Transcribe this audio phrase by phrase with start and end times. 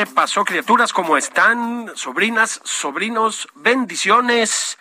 [0.00, 0.94] ¿Qué pasó, criaturas?
[0.94, 1.92] ¿Cómo están?
[1.94, 4.78] Sobrinas, sobrinos, bendiciones.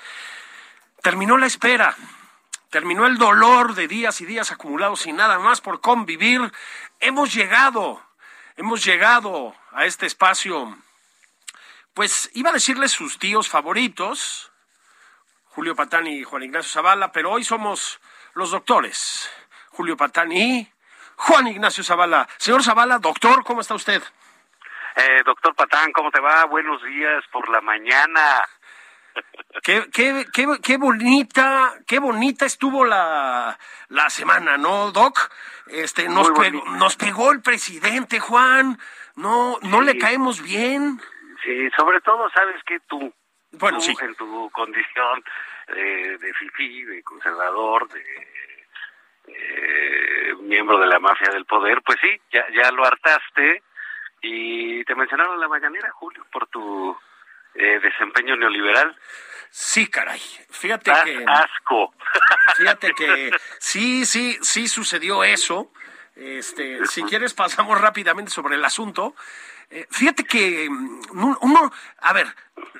[1.02, 1.94] Terminó la espera.
[2.70, 6.53] Terminó el dolor de días y días acumulados y nada más por convivir.
[7.02, 8.02] Hemos llegado,
[8.56, 10.78] hemos llegado a este espacio.
[11.94, 14.53] Pues iba a decirles sus tíos favoritos,
[15.47, 18.00] Julio Patán y Juan Ignacio Zavala, pero hoy somos
[18.36, 19.30] los doctores,
[19.72, 20.72] Julio Patán y
[21.17, 22.30] Juan Ignacio Zavala.
[22.38, 24.02] Señor Zavala, doctor, ¿cómo está usted?
[24.95, 26.45] Eh, doctor Patán, ¿cómo te va?
[26.45, 28.44] Buenos días por la mañana.
[29.64, 33.58] Qué, qué, qué, qué bonita, qué bonita estuvo la,
[33.90, 35.31] la semana, ¿no, Doc?
[35.68, 38.78] Este, nos, pegó, nos pegó el presidente, Juan.
[39.16, 41.00] No, no le caemos bien.
[41.44, 43.14] Sí, sobre todo, sabes que tú,
[43.52, 43.96] Bueno, tú sí.
[44.02, 45.24] en tu condición
[45.76, 48.03] eh, de fifí, de conservador, de
[49.28, 53.64] eh, miembro de la mafia del poder, pues sí, ya, ya lo hartaste
[54.22, 56.98] y te mencionaron en la mañanera, Julio, por tu
[57.56, 58.98] eh, desempeño neoliberal.
[59.50, 60.22] Sí, caray.
[60.52, 61.94] Fíjate Das que, asco.
[62.58, 65.72] fíjate que sí, sí, sí sucedió eso.
[66.16, 69.16] Este, si quieres pasamos rápidamente sobre el asunto.
[69.72, 71.01] Eh, fíjate que mm,
[71.41, 72.28] uno- a ver,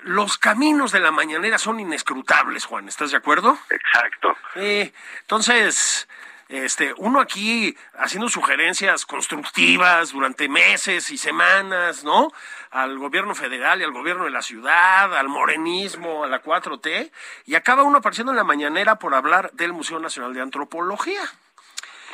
[0.03, 2.88] los caminos de la mañanera son inescrutables, Juan.
[2.88, 3.57] ¿Estás de acuerdo?
[3.69, 4.35] Exacto.
[4.56, 6.07] Sí, entonces,
[6.49, 12.31] este, uno aquí haciendo sugerencias constructivas durante meses y semanas, ¿no?
[12.71, 17.11] Al gobierno federal y al gobierno de la ciudad, al morenismo, a la 4T,
[17.45, 21.21] y acaba uno apareciendo en la mañanera por hablar del Museo Nacional de Antropología.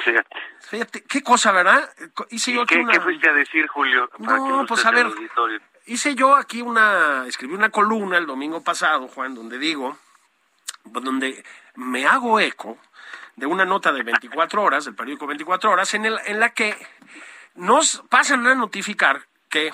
[0.04, 0.38] Fíjate.
[0.70, 1.90] Fíjate, qué cosa, ¿verdad?
[2.30, 2.92] Hice yo ¿Y aquí qué, una...
[2.92, 4.10] qué fuiste a decir, Julio?
[4.26, 5.08] Para No, pues a ver,
[5.86, 9.98] hice yo aquí una, escribí una columna el domingo pasado, Juan, donde digo,
[10.84, 11.42] donde
[11.76, 12.78] me hago eco
[13.36, 16.76] de una nota de 24 horas, del periódico 24 horas, en, el, en la que
[17.56, 19.74] nos pasan a notificar que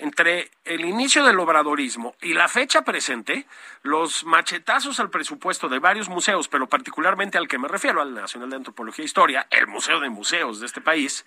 [0.00, 3.46] entre el inicio del obradorismo y la fecha presente,
[3.82, 8.50] los machetazos al presupuesto de varios museos, pero particularmente al que me refiero, al Nacional
[8.50, 11.26] de Antropología e Historia, el Museo de Museos de este país,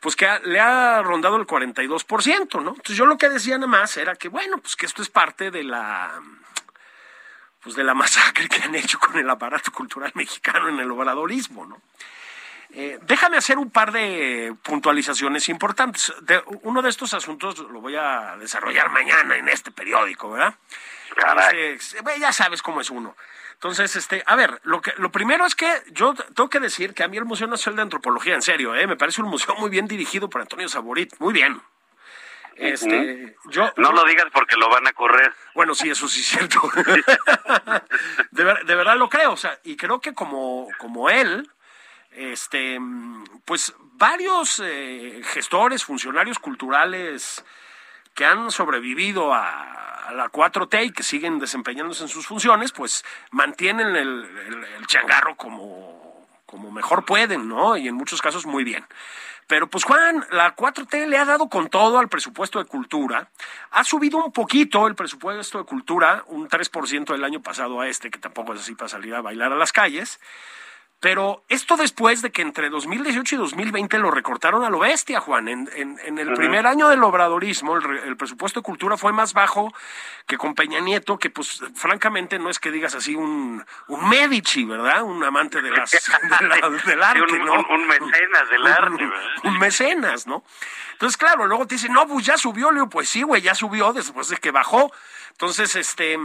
[0.00, 2.70] pues que le ha rondado el 42%, ¿no?
[2.70, 5.50] Entonces yo lo que decía nada más era que, bueno, pues que esto es parte
[5.50, 6.22] de la
[7.62, 11.66] pues de la masacre que han hecho con el aparato cultural mexicano en el obradorismo,
[11.66, 11.80] ¿no?
[12.72, 16.12] Eh, déjame hacer un par de puntualizaciones importantes.
[16.22, 20.54] De- uno de estos asuntos lo voy a desarrollar mañana en este periódico, ¿verdad?
[21.52, 23.16] Este, bueno, ya sabes cómo es uno.
[23.54, 27.02] Entonces, este, a ver, lo que, lo primero es que yo tengo que decir que
[27.02, 28.86] a mí el Museo Nacional de Antropología, en serio, ¿eh?
[28.86, 31.60] me parece un museo muy bien dirigido por Antonio Saborit, muy bien.
[32.60, 35.32] Este, yo, No lo digas porque lo van a correr.
[35.54, 36.60] bueno, sí, eso sí es cierto.
[38.30, 41.50] de, ver- de verdad lo creo, o sea, y creo que como, como él,
[42.12, 42.78] este,
[43.44, 47.44] pues varios eh, gestores, funcionarios culturales
[48.14, 53.04] que han sobrevivido a, a la 4T y que siguen desempeñándose en sus funciones, pues
[53.30, 57.76] mantienen el, el- el changarro como, como mejor pueden, ¿no?
[57.76, 58.84] Y en muchos casos muy bien.
[59.50, 63.30] Pero pues Juan, la 4T le ha dado con todo al presupuesto de cultura.
[63.72, 68.12] Ha subido un poquito el presupuesto de cultura, un 3% del año pasado a este,
[68.12, 70.20] que tampoco es así para salir a bailar a las calles.
[71.02, 75.48] Pero esto después de que entre 2018 y 2020 lo recortaron a lo bestia, Juan.
[75.48, 79.32] En, en- en el primer año del obradorismo, el, el presupuesto de cultura fue más
[79.32, 79.72] bajo
[80.26, 84.64] que con Peña Nieto, que pues francamente no es que digas así un, un Medici,
[84.64, 85.02] ¿verdad?
[85.02, 85.90] Un amante de las,
[86.40, 87.54] de la- del arte, Sí, un, ¿no?
[87.54, 89.24] un- un mecenas del arte, ¿verdad?
[89.44, 90.44] un mecenas, ¿no?
[90.92, 93.54] Entonces, claro, luego te dicen, no, pues ya subió, le digo, pues sí, güey, ya
[93.54, 94.92] subió después de que bajó.
[95.30, 96.18] Entonces, este,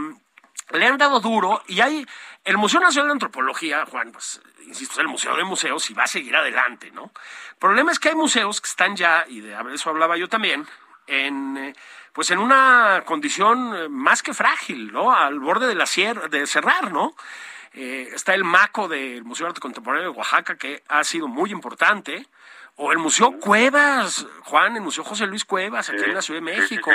[0.70, 2.06] le han dado duro y hay,
[2.44, 6.04] el Museo Nacional de Antropología, Juan, pues, insisto, es el Museo de Museos y va
[6.04, 7.12] a seguir adelante, ¿no?
[7.50, 10.66] El problema es que hay museos que están ya, y de eso hablaba yo también,
[11.06, 11.72] en, eh,
[12.12, 15.14] pues en una condición más que frágil, ¿no?
[15.14, 17.14] Al borde de la sierra, de cerrar, ¿no?
[17.74, 21.50] Eh, está el MACO del Museo de Arte Contemporáneo de Oaxaca, que ha sido muy
[21.50, 22.26] importante.
[22.76, 26.44] O el Museo Cuevas, Juan, el Museo José Luis Cuevas, aquí en la Ciudad de
[26.44, 26.90] México.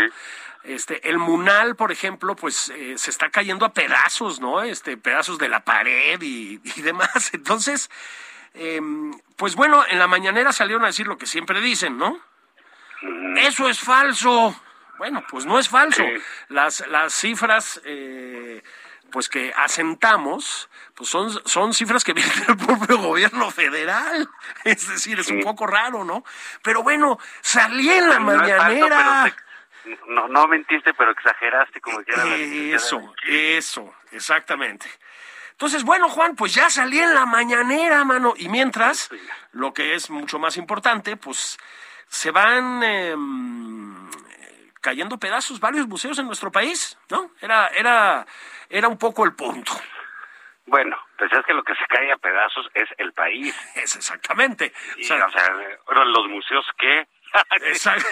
[0.63, 4.61] Este, el Munal, por ejemplo, pues eh, se está cayendo a pedazos, ¿no?
[4.61, 7.29] Este, pedazos de la pared y, demás.
[7.33, 7.89] Entonces,
[8.53, 12.19] em, pues bueno, en la mañanera salieron a decir lo que siempre dicen, ¿no?
[13.37, 14.55] Eso es falso.
[14.99, 16.03] Bueno, pues no es falso.
[16.49, 18.61] Las, las cifras eh,
[19.11, 24.27] pues que asentamos, pues son, son cifras que vienen del propio gobierno federal.
[24.63, 26.23] Es decir, es un poco raro, ¿no?
[26.63, 29.35] Pero bueno, salí en la mañanera.
[30.07, 32.23] No, no mentiste, pero exageraste como quiera.
[32.75, 34.87] Eso, eso, exactamente.
[35.51, 38.33] Entonces, bueno, Juan, pues ya salí en la mañanera, mano.
[38.37, 39.09] Y mientras,
[39.51, 41.57] lo que es mucho más importante, pues
[42.07, 44.09] se van em,
[44.81, 47.31] cayendo pedazos varios museos en nuestro país, ¿no?
[47.41, 48.25] Era, era
[48.71, 49.73] era un poco el punto.
[50.65, 53.53] Bueno, pues es que lo que se cae a pedazos es el país.
[53.75, 54.71] Es exactamente.
[54.97, 55.27] o sea,
[56.05, 57.07] los museos qué.
[57.61, 58.07] Exacto.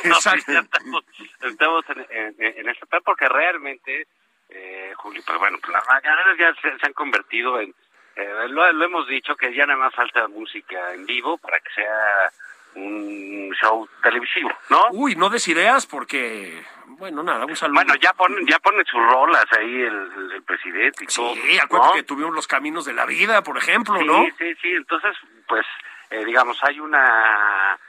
[1.42, 4.08] estamos, en, en, este plan porque realmente,
[4.50, 7.74] eh, Julio, pues bueno, pues las mañaneras ya se, han convertido en,
[8.16, 11.70] eh, lo, lo, hemos dicho, que ya nada más falta música en vivo para que
[11.74, 12.32] sea
[12.76, 14.88] un show televisivo, ¿no?
[14.92, 17.76] Uy, no des ideas porque, bueno, nada, un saludo.
[17.76, 21.34] Bueno, ya ponen, ya ponen sus rolas ahí el, presidente y todo.
[21.34, 24.24] Sí, acuérdate que tuvimos los caminos de la vida, por ejemplo, ¿no?
[24.26, 25.16] Sí, sí, sí, entonces,
[25.48, 25.66] pues,
[26.12, 27.80] eh, digamos, hay una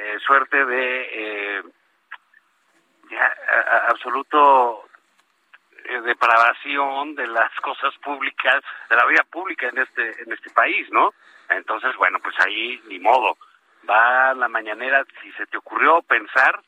[0.00, 1.62] eh, suerte de eh,
[3.88, 4.84] absoluto
[6.04, 11.12] depravación de las cosas públicas, de la vida pública en este, en este país, ¿no?
[11.48, 13.36] Entonces, bueno, pues ahí ni modo
[13.88, 16.62] va a la mañanera, si se te ocurrió pensar,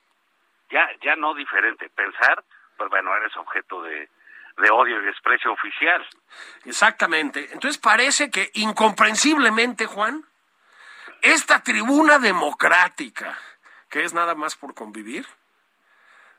[0.71, 2.43] ya, ya no diferente, pensar,
[2.77, 4.09] pues bueno, eres objeto de,
[4.57, 6.05] de odio y desprecio oficial.
[6.65, 7.49] Exactamente.
[7.53, 10.25] Entonces parece que incomprensiblemente, Juan,
[11.23, 13.39] esta tribuna democrática,
[13.89, 15.27] que es nada más por convivir,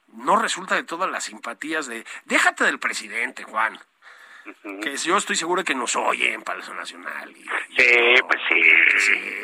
[0.07, 2.05] no resulta de todas las simpatías de...
[2.25, 3.79] Déjate del presidente, Juan
[4.81, 7.31] que yo estoy seguro de que nos oyen Palacio Nacional.
[7.31, 8.61] Y, sí, pues sí,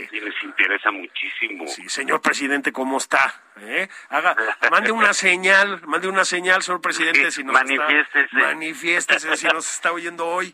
[0.09, 1.67] sí, les interesa muchísimo.
[1.67, 3.41] Sí, señor presidente, ¿cómo está?
[3.61, 3.87] ¿Eh?
[4.09, 4.35] Haga,
[4.69, 8.25] mande una señal, mande una señal, señor presidente, si nos manifiéstese.
[8.25, 10.53] Está, manifiéstese si nos está oyendo hoy.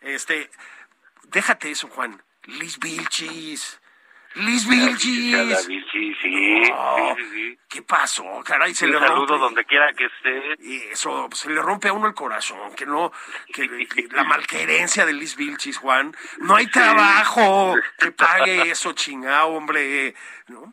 [0.00, 0.50] Este,
[1.24, 2.22] déjate eso, Juan.
[2.44, 3.80] Liz Vilchis,
[4.34, 5.58] Liz Vilchis.
[5.64, 8.24] sí, sí, sí, ¿Qué pasó?
[8.44, 10.54] Caray, se Un le saludo donde quiera que esté.
[10.60, 13.12] Y eso, se le rompe a uno el corazón, que no,
[13.52, 13.68] que,
[14.12, 16.14] la malquerencia de Liz Vilchis, Juan.
[16.38, 20.14] No hay trabajo que pague eso, chingado, hombre.
[20.46, 20.72] ¿no?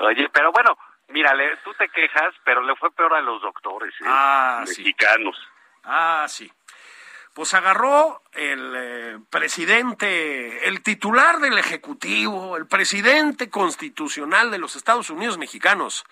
[0.00, 4.04] Oye, pero bueno, mírale, tú te quejas, pero le fue peor a los doctores, ¿eh?
[4.06, 5.36] ah, mexicanos.
[5.84, 6.50] Ah, sí
[7.34, 15.10] pues agarró el eh, presidente, el titular del Ejecutivo, el presidente constitucional de los Estados
[15.10, 16.04] Unidos mexicanos,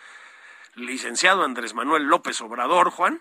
[0.75, 3.21] licenciado Andrés Manuel López Obrador, Juan,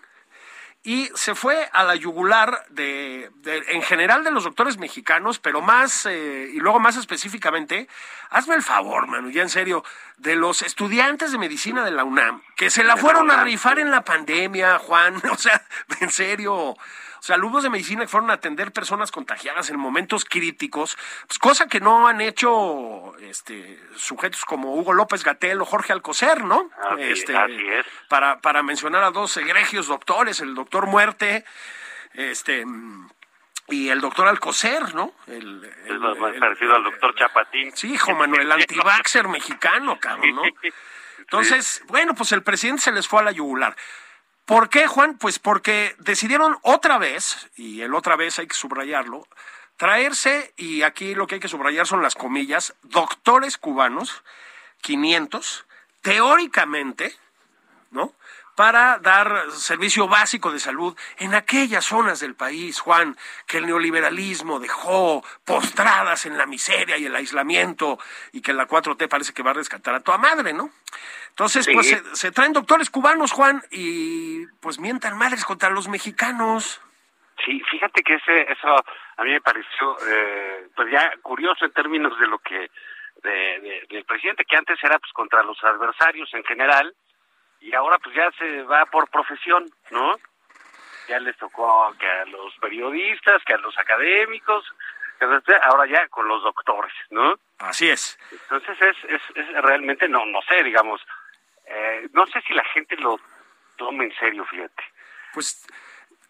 [0.84, 6.06] y se fue a la yugular de, en general de los doctores mexicanos, pero más,
[6.06, 7.88] eh, y luego más específicamente,
[8.30, 9.84] hazme el favor, Manu, ya en serio,
[10.16, 13.92] de los estudiantes de medicina de la UNAM, que se la fueron a rifar en
[13.92, 15.64] la pandemia, Juan, o sea,
[16.00, 16.76] en serio,
[17.22, 21.38] o sea, alumnos de medicina que fueron a atender personas contagiadas en momentos críticos, pues
[21.38, 26.68] cosa que no han hecho este, sujetos como Hugo López Gatel o Jorge Alcocer, ¿no?
[26.98, 27.32] este,
[27.78, 27.86] es.
[28.08, 31.44] Para, para mencionar a dos egregios doctores, el doctor Muerte,
[32.14, 32.64] este
[33.68, 35.14] y el doctor Alcocer, ¿no?
[35.28, 37.70] El, es más parecido al doctor Chapatín.
[37.76, 40.42] Sí, hijo Manuel, el antivaxer mexicano, cabrón, ¿no?
[41.18, 43.76] Entonces, bueno, pues el presidente se les fue a la yugular.
[44.44, 45.16] ¿Por qué, Juan?
[45.18, 49.26] Pues porque decidieron otra vez, y el otra vez hay que subrayarlo,
[49.76, 54.22] traerse, y aquí lo que hay que subrayar son las comillas, doctores cubanos,
[54.80, 55.64] 500,
[56.00, 57.16] teóricamente,
[57.90, 58.12] ¿no?
[58.62, 63.16] Para dar servicio básico de salud en aquellas zonas del país, Juan,
[63.48, 67.98] que el neoliberalismo dejó postradas en la miseria y el aislamiento
[68.32, 70.70] y que la 4T parece que va a rescatar a tu madre, ¿no?
[71.30, 76.80] Entonces, pues se, traen doctores cubanos, Juan, y pues mientan madres contra los mexicanos.
[77.44, 78.76] Sí, fíjate que ese, eso
[79.16, 82.70] a mí me pareció, eh, pues ya curioso en términos de lo que,
[83.24, 86.94] de, del presidente, que antes era pues contra los adversarios en general,
[87.62, 90.16] y ahora pues ya se va por profesión, ¿no?
[91.08, 94.64] Ya les tocó que a los periodistas, que a los académicos,
[95.62, 97.38] ahora ya con los doctores, ¿no?
[97.58, 98.18] Así es.
[98.30, 101.00] Entonces es, es, es realmente, no, no sé, digamos,
[101.66, 103.18] eh, no sé si la gente lo
[103.76, 104.82] tome en serio, fíjate.
[105.32, 105.66] Pues,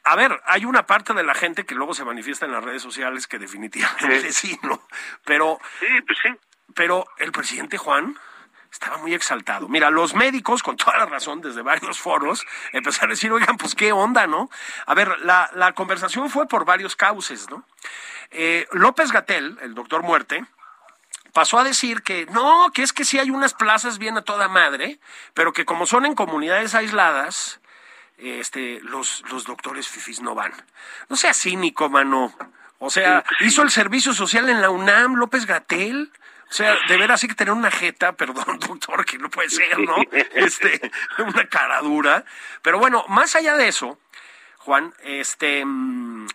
[0.05, 2.83] a ver, hay una parte de la gente que luego se manifiesta en las redes
[2.83, 4.83] sociales que definitivamente sí, ¿no?
[5.25, 6.29] Pero, Sí, pues sí.
[6.75, 8.17] pero el presidente Juan
[8.73, 9.69] estaba muy exaltado.
[9.69, 13.75] Mira, los médicos, con toda la razón, desde varios foros, empezaron a decir, oigan, pues
[13.75, 14.51] qué onda, ¿no?
[14.87, 17.65] A ver, la, la conversación fue por varios cauces, ¿no?
[18.31, 20.45] Eh, López Gatel, el doctor Muerte,
[21.35, 24.49] pasó a decir que no, que es que sí hay unas plazas bien a toda
[24.49, 24.99] madre,
[25.35, 27.61] pero que como son en comunidades aisladas,
[28.17, 30.53] este, los, los doctores fifis no van.
[31.11, 32.33] No sea cínico, mano.
[32.79, 36.11] O sea, hizo el servicio social en la UNAM, López Gatel.
[36.53, 39.79] O sea, de veras hay que tener una jeta, perdón, doctor, que no puede ser,
[39.79, 39.97] ¿no?
[40.35, 42.27] Este, una cara dura.
[42.61, 43.99] Pero bueno, más allá de eso,
[44.59, 46.27] Juan, este, mm,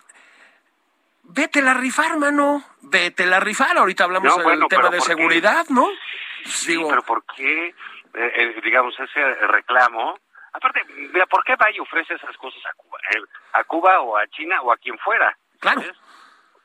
[1.22, 2.64] vete la rifar, mano.
[2.80, 3.78] Vete la rifar.
[3.78, 5.84] Ahorita hablamos No, del tema de seguridad, ¿no?
[5.84, 7.74] Pues Sí, digo, pero ¿por qué, eh,
[8.14, 10.18] eh, digamos, ese reclamo?
[10.52, 10.82] Aparte,
[11.12, 12.98] mira, ¿por qué va y ofrece esas cosas a Cuba?
[13.14, 13.22] Eh,
[13.52, 15.38] a Cuba o a China o a quien fuera.
[15.60, 15.80] Claro.
[15.80, 15.96] ¿sabes?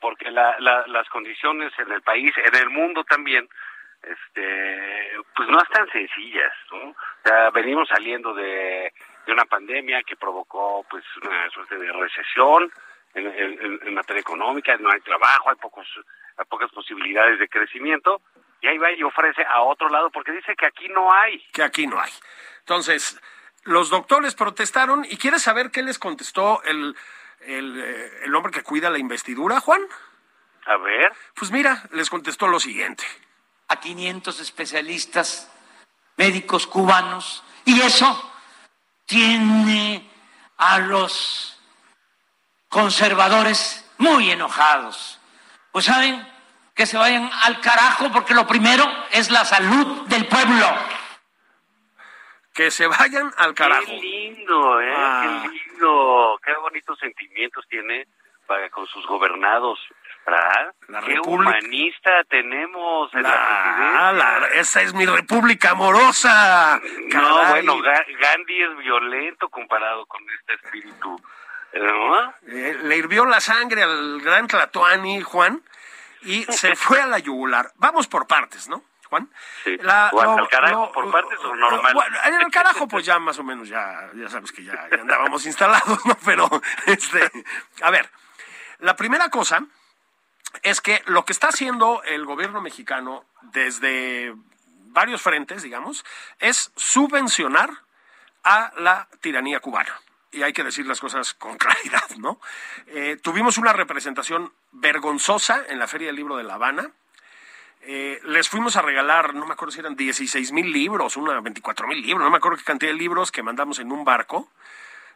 [0.04, 3.48] Porque la, la- las condiciones en el país, en el mundo también,
[4.02, 6.90] este, pues no están sencillas, ¿no?
[6.90, 6.94] O
[7.24, 8.92] sea, venimos saliendo de,
[9.28, 12.70] una pandemia que provocó, pues, una suerte de recesión
[13.14, 15.86] en materia económica, no hay trabajo, hay pocos,
[16.36, 18.20] hay pocas posibilidades de crecimiento,
[18.60, 21.40] y ahí va y ofrece a otro lado porque dice que aquí no hay.
[21.50, 22.10] que aquí no hay.
[22.58, 23.18] Entonces,
[23.62, 26.94] los doctores protestaron y ¿quieres saber qué les contestó el,
[27.46, 29.82] el, eh, el hombre que cuida la investidura, Juan?
[30.66, 33.04] A ver, Pues mira, les contestó lo siguiente.
[33.68, 35.50] a 500 especialistas
[36.16, 38.32] médicos cubanos y eso
[39.06, 40.08] tiene
[40.58, 41.58] a los
[42.68, 45.18] conservadores muy enojados.
[45.72, 46.26] Pues saben
[46.74, 50.66] que se vayan al carajo porque lo primero es la salud del pueblo.
[52.52, 53.86] Que se vayan al carajo.
[53.86, 54.94] qué lindo, ¿eh?
[54.96, 55.40] Ah.
[55.42, 55.63] Qué lindo,
[56.44, 58.06] qué bonitos sentimientos tiene
[58.46, 59.78] para con sus gobernados,
[60.26, 60.74] ¿verdad?
[60.88, 66.80] La qué República- humanista tenemos en la, La- esa es mi república amorosa.
[67.12, 71.20] No, bueno, Ga- Gandhi es violento comparado con este espíritu,
[71.74, 72.34] ¿no?
[72.48, 75.62] Eh, le hirvió la sangre al gran Tlatoani, Juan,
[76.22, 77.72] y se fue a la yugular.
[77.76, 79.30] Vamos por partes, ¿no, Juan?
[79.64, 79.76] Sí.
[80.12, 81.94] ¿O al carajo por partes o normal?
[81.94, 85.00] Bueno, en el carajo, pues ya más o menos, ya, ya sabes que ya, ya
[85.00, 86.16] andábamos instalados, ¿no?
[86.24, 86.48] Pero,
[86.86, 87.30] este,
[87.82, 88.10] a ver,
[88.78, 89.64] la primera cosa
[90.62, 94.34] es que lo que está haciendo el gobierno mexicano desde
[94.94, 96.04] varios frentes, digamos,
[96.38, 97.70] es subvencionar
[98.44, 100.00] a la tiranía cubana.
[100.30, 102.40] Y hay que decir las cosas con claridad, ¿no?
[102.86, 106.90] Eh, tuvimos una representación vergonzosa en la Feria del Libro de La Habana.
[107.86, 111.86] Eh, les fuimos a regalar, no me acuerdo si eran 16 mil libros, una 24
[111.86, 114.48] mil libros, no me acuerdo qué cantidad de libros que mandamos en un barco.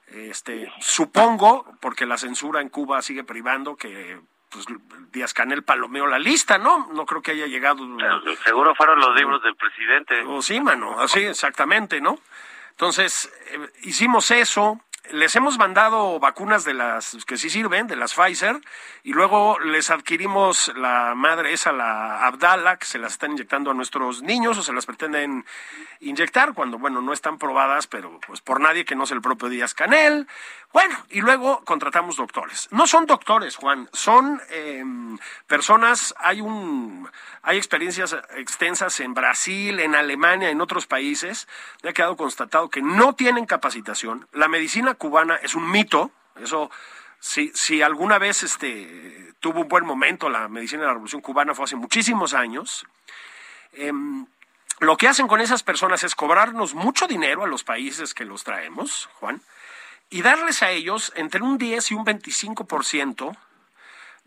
[0.08, 4.18] Este, supongo, porque la censura en Cuba sigue privando, que
[4.50, 4.66] pues,
[5.12, 6.88] Díaz Canel palomeó la lista, ¿no?
[6.92, 7.86] No creo que haya llegado.
[8.44, 10.22] Seguro fueron los libros del presidente.
[10.26, 12.18] Oh, sí, mano, así exactamente, ¿no?
[12.70, 18.14] Entonces, eh, hicimos eso, les hemos mandado vacunas de las que sí sirven, de las
[18.14, 18.60] Pfizer,
[19.02, 23.74] y luego les adquirimos la madre esa, la Abdala, que se las están inyectando a
[23.74, 25.44] nuestros niños o se las pretenden
[26.00, 29.48] inyectar cuando, bueno, no están probadas, pero pues por nadie que no sea el propio
[29.48, 30.26] Díaz Canel.
[30.72, 32.68] Bueno, y luego contratamos doctores.
[32.70, 34.84] No son doctores, Juan, son eh,
[35.46, 37.08] personas, hay un,
[37.42, 41.48] hay experiencias extensas en Brasil, en Alemania, en otros países,
[41.82, 44.28] ya ha quedado constatado que no tienen capacitación.
[44.32, 46.70] La medicina cubana es un mito, eso
[47.20, 51.54] si, si alguna vez este, tuvo un buen momento la medicina de la Revolución Cubana
[51.54, 52.86] fue hace muchísimos años.
[53.72, 54.26] Em,
[54.80, 58.44] lo que hacen con esas personas es cobrarnos mucho dinero a los países que los
[58.44, 59.42] traemos, Juan,
[60.10, 63.36] y darles a ellos entre un 10 y un 25%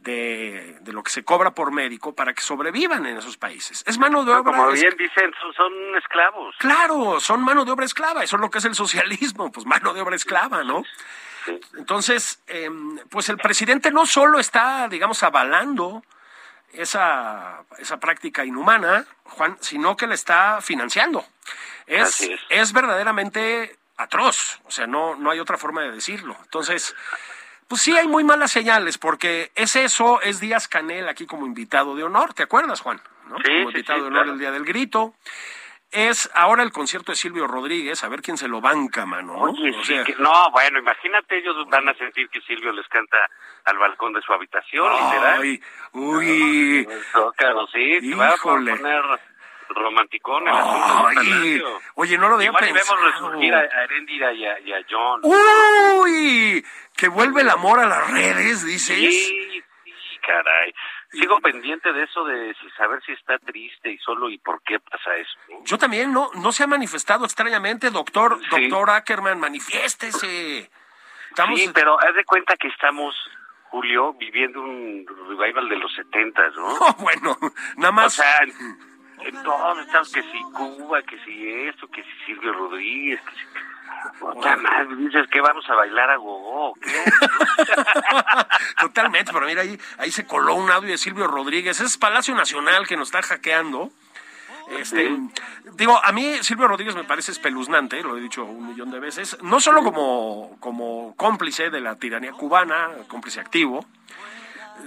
[0.02, 3.84] de, de lo que se cobra por médico para que sobrevivan en esos países.
[3.86, 4.52] Es mano de Pero obra.
[4.52, 6.56] como bien dicen, son, son esclavos.
[6.58, 9.94] Claro, son mano de obra esclava, eso es lo que es el socialismo, pues mano
[9.94, 10.84] de obra esclava, ¿no?
[11.76, 16.04] Entonces, em, pues el presidente no solo está, digamos, avalando
[16.74, 21.26] esa, esa práctica inhumana, Juan, sino que la está financiando.
[21.88, 22.40] Es, es.
[22.50, 26.36] es verdaderamente atroz, o sea, no, no hay otra forma de decirlo.
[26.44, 26.96] Entonces,
[27.72, 31.96] pues sí hay muy malas señales, porque es eso, es Díaz Canel aquí como invitado
[31.96, 33.00] de honor, ¿te acuerdas, Juan?
[33.30, 33.38] ¿No?
[33.38, 34.34] Sí, como invitado sí, de honor claro.
[34.34, 35.14] el Día del Grito.
[35.90, 39.34] Es ahora el concierto de Silvio Rodríguez, a ver quién se lo banca, mano.
[39.38, 39.42] ¿no?
[39.44, 42.88] Oye, O sí sea, que- no, bueno, imagínate, ellos van a sentir que Silvio les
[42.90, 43.18] canta
[43.64, 45.42] al balcón de su habitación, literal.
[45.42, 45.62] ay,
[45.94, 48.82] uy, Zócalo, sí, te va a poner
[49.76, 51.62] romanticón el asunto Ay,
[51.96, 53.12] oye, no lo había Igual y vemos pensado.
[53.12, 55.22] resurgir a, a Heréndira y a, y a John.
[55.24, 58.98] Uy, que vuelve el amor a las redes, dices.
[58.98, 60.74] Sí, sí, caray.
[61.14, 65.14] Sigo pendiente de eso de saber si está triste y solo y por qué pasa
[65.16, 65.38] eso.
[65.50, 65.64] ¿no?
[65.66, 68.68] Yo también no, no se ha manifestado extrañamente, doctor, Sí.
[68.70, 70.72] doctor Ackerman, manifiéstese.
[71.30, 73.14] Estamos, Sí, pero haz de cuenta que estamos,
[73.70, 75.06] Julio, viviendo un
[75.38, 76.68] revival de los setentas, ¿no?
[76.80, 77.38] Oh, bueno,
[77.76, 78.14] nada O más.
[78.14, 78.40] sea,
[79.24, 83.46] en todos estamos que si Cuba, que si esto, que si Silvio Rodríguez, que si...
[84.20, 86.92] Puta madre, dices que vamos a bailar a gogo, ¿qué?
[88.80, 91.80] Totalmente, pero mira, ahí, ahí se coló un audio de Silvio Rodríguez.
[91.82, 93.92] Es Palacio Nacional que nos está hackeando.
[94.80, 95.18] Este,
[95.74, 99.38] digo, a mí Silvio Rodríguez me parece espeluznante, lo he dicho un millón de veces,
[99.42, 103.86] no solo como, como cómplice de la tiranía cubana, cómplice activo,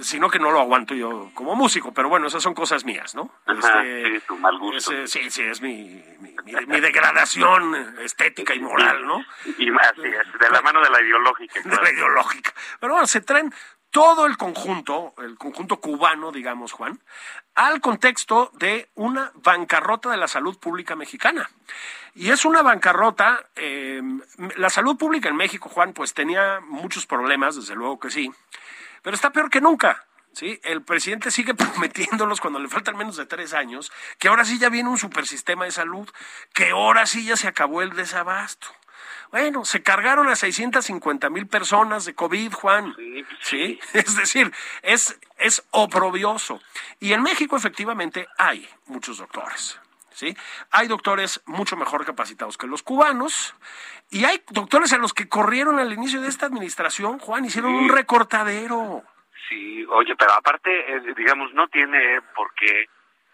[0.03, 3.31] sino que no lo aguanto yo como músico, pero bueno, esas son cosas mías, ¿no?
[3.47, 4.93] Ajá, sí, tu mal gusto.
[4.93, 9.25] ese- sí, sí, es mi, mi, mi- mi degradación estética y moral, ¿no?
[9.59, 11.61] Y más, de la mano de la ideológica.
[11.63, 12.53] de la ideológica.
[12.81, 13.53] Pero bueno, se traen
[13.91, 17.01] todo el conjunto, el conjunto cubano, digamos, Juan,
[17.55, 21.49] al contexto de una bancarrota de la salud pública mexicana.
[22.17, 24.03] Y es una bancarrota, eh,
[24.57, 28.33] la salud pública en México, Juan, pues tenía muchos problemas, desde luego que sí,
[29.05, 30.07] pero está peor que nunca.
[30.33, 30.59] ¿sí?
[30.65, 34.71] El presidente sigue prometiéndolos cuando le faltan menos de tres años, que ahora sí ya
[34.71, 36.11] viene un supersistema de salud,
[36.53, 38.67] que ahora sí ya se acabó el desabasto.
[39.31, 42.95] Bueno, se cargaron a 650 mil personas de COVID, Juan.
[42.97, 46.61] Sí, Sí, es decir, es, es oprobioso.
[46.99, 49.79] Y en México efectivamente hay muchos doctores.
[50.15, 50.37] ¿Sí?
[50.71, 53.55] Hay doctores mucho mejor capacitados que los cubanos.
[54.11, 57.89] Y hay doctores a los que corrieron al inicio de esta administración, Juan, hicieron un
[57.89, 59.03] recortadero.
[59.49, 62.87] Sí, oye, pero aparte, eh, digamos, no tiene por qué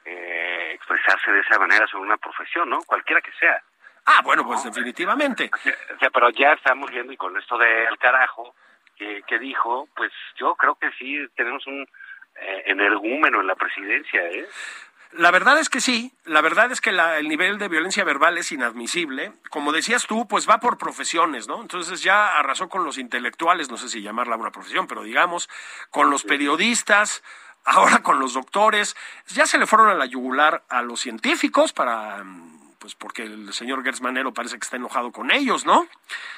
[0.05, 2.79] eh, expresarse de esa manera sobre una profesión, ¿no?
[2.81, 3.63] Cualquiera que sea.
[4.07, 5.51] Ah, bueno, pues definitivamente.
[5.53, 8.55] O sea, pero ya estamos viendo, y con esto del carajo
[8.97, 11.87] que, que dijo, pues yo creo que sí tenemos un
[12.37, 14.49] eh, energúmeno en la presidencia, ¿eh?
[15.13, 18.39] La verdad es que sí, la verdad es que la- el nivel de violencia verbal
[18.39, 19.33] es inadmisible.
[19.51, 21.61] Como decías tú, pues va por profesiones, ¿no?
[21.61, 25.49] Entonces ya arrasó con los intelectuales, no sé si llamarla una profesión, pero digamos,
[25.91, 27.25] con los periodistas,
[27.65, 28.97] ahora con los doctores,
[29.27, 32.25] ya se le fueron a la yugular a los científicos para,
[32.79, 35.89] pues porque el señor Gertz Manero parece que está enojado con ellos, ¿no?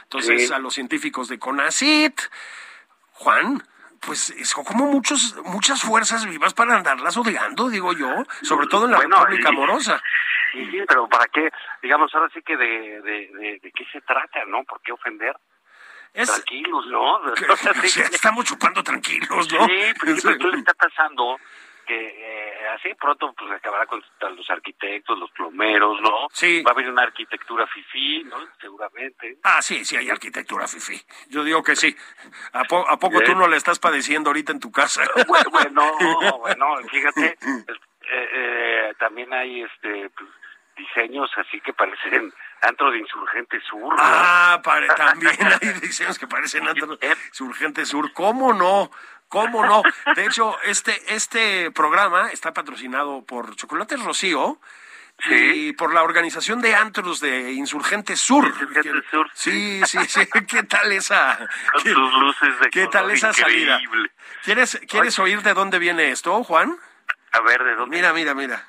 [0.05, 0.53] Entonces Sí.
[0.53, 2.19] a los científicos de CONACIT,
[3.13, 3.63] Juan,
[4.05, 8.93] pues es como muchos, muchas fuerzas vivas para andarlas odiando, digo yo, sobre todo en
[8.93, 10.03] la Bueno, República y- Amorosa.
[10.53, 11.51] Sí, sí, pero ¿para qué?
[11.83, 14.63] Digamos, ahora sí que de, de, de, de qué se trata, ¿no?
[14.65, 15.35] ¿Por qué ofender?
[16.13, 17.21] Es, Tranquilos, ¿no?
[17.35, 17.73] que- O sea,
[18.13, 19.67] estamos chupando tranquilos, ¿no?
[19.67, 21.39] Sí, sí, pero ¿qué le está pasando?
[21.95, 24.03] Eh, así pronto pues acabará con
[24.37, 26.29] los arquitectos, los plomeros, ¿no?
[26.33, 26.63] Sí.
[26.63, 28.37] Va a haber una arquitectura fifí, ¿no?
[28.61, 29.39] Seguramente.
[29.45, 31.01] Ah, sí, sí, hay arquitectura, Fifi.
[31.29, 31.95] Yo digo que sí.
[32.53, 35.03] ¿A, po- a poco tú no le estás padeciendo ahorita en tu casa?
[35.27, 40.29] Bueno, bueno, bueno, fíjate, eh, eh, también hay este pues,
[40.77, 43.97] diseños así que parecen antro de insurgente sur, ¿no?
[43.99, 44.61] Ah,
[44.97, 46.99] también hay diseños que parecen antros
[47.33, 48.13] Surgente Sur.
[48.13, 48.91] ¿Cómo no?
[49.33, 49.83] ¿Cómo no?
[50.15, 54.61] De hecho, este, este programa está patrocinado por Chocolates Rocío
[55.31, 58.45] y por la organización de antros de Insurgente Sur.
[58.47, 60.21] Insurgente Sur, Sí, sí, sí.
[60.49, 61.39] ¿Qué tal esa?
[61.73, 63.81] Con qué- sus luces de ¿Qué tal esa salida?
[64.45, 66.77] ¿Quieres, ¿Quieres oír de dónde viene esto, Juan?
[67.33, 67.97] A ver, ¿de dónde?
[67.97, 68.67] Mira, mira, mira.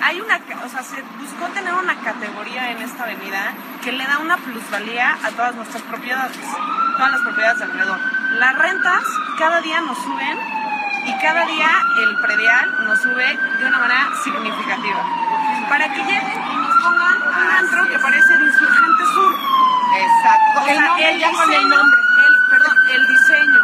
[0.00, 4.18] Hay una, o sea, se buscó tener una categoría en esta avenida que le da
[4.18, 6.38] una plusvalía a todas nuestras propiedades,
[6.96, 7.98] todas las propiedades de alrededor.
[8.38, 9.02] Las rentas
[9.38, 10.38] cada día nos suben
[11.04, 11.68] y cada día
[12.02, 15.04] el predial nos sube de una manera significativa.
[15.68, 19.34] Para que lleguen y nos pongan un antro que parece de Insurgente Sur.
[20.00, 20.66] Exacto.
[20.66, 22.00] El ya con el nombre.
[22.26, 23.60] el- perdón, el diseño,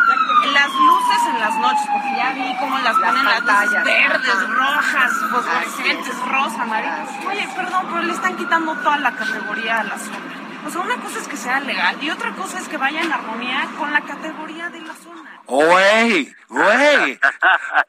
[0.48, 4.35] las luces en las noches, porque ya vi cómo las, Las ponen las luces verdes,
[4.35, 4.46] Ajá.
[4.46, 7.09] rojas, fosforescentes, rosa, amarillas.
[7.26, 10.18] Oye, perdón, pero le están quitando toda la categoría a la zona.
[10.66, 13.12] O sea, una cosa es que sea legal y otra cosa es que vaya en
[13.12, 15.10] armonía con la categoría de la zona.
[15.51, 16.35] ¡Güey!
[16.49, 17.21] ¡Güey!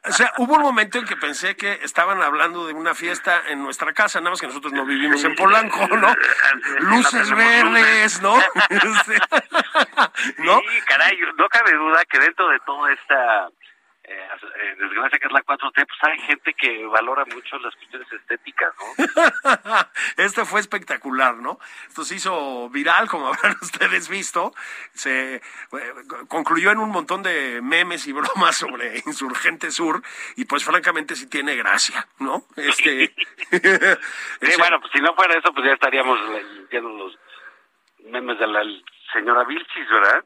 [0.04, 3.62] O sea, hubo un momento en que pensé que estaban hablando de una fiesta en
[3.62, 6.12] nuestra casa, nada más que nosotros no vivimos en Polanco, ¿no?
[6.80, 8.34] Luces verdes, ¿no?
[10.38, 10.58] ¿No?
[10.58, 13.48] Sí, caray, no cabe duda que dentro de toda esta
[14.12, 14.28] eh,
[14.62, 18.74] eh, desgracia que es la 4T, pues hay gente que valora mucho las cuestiones estéticas,
[18.78, 19.04] ¿no?
[20.24, 21.58] este fue espectacular, ¿no?
[21.88, 24.52] Esto se hizo viral, como habrán ustedes visto.
[24.92, 25.42] Se eh,
[26.28, 30.02] concluyó en un montón de memes y bromas sobre Insurgente Sur
[30.36, 32.44] y pues francamente sí tiene gracia, ¿no?
[32.56, 33.14] Este
[33.50, 36.18] sí, bueno, pues si no fuera eso, pues ya estaríamos
[36.70, 37.18] viendo los
[38.10, 38.62] memes de la
[39.12, 40.24] señora Vilchis, ¿verdad?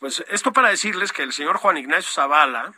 [0.00, 2.72] Pues esto para decirles que el señor Juan Ignacio Zavala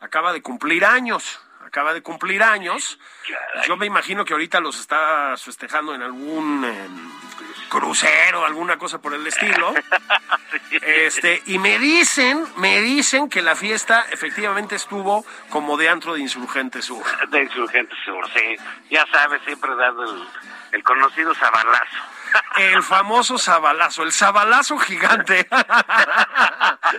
[0.00, 2.98] acaba de cumplir años, acaba de cumplir años.
[3.66, 7.10] Yo me imagino que ahorita los está festejando en algún em,
[7.68, 9.74] crucero, alguna cosa por el estilo.
[10.82, 16.20] Este, y me dicen, me dicen que la fiesta efectivamente estuvo como de antro de
[16.20, 17.04] Insurgente Sur.
[17.28, 18.56] De Insurgente Sur, sí.
[18.88, 20.26] Ya sabes, siempre dado el,
[20.72, 21.96] el conocido sabalazo
[22.56, 25.48] el famoso sabalazo, el sabalazo gigante.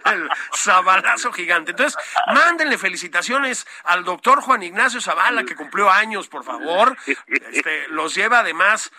[0.05, 1.71] el sabalazo gigante.
[1.71, 6.97] Entonces, mándenle felicitaciones al doctor Juan Ignacio Zavala, que cumplió años, por favor.
[7.27, 8.91] Este, los lleva además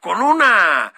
[0.00, 0.92] con una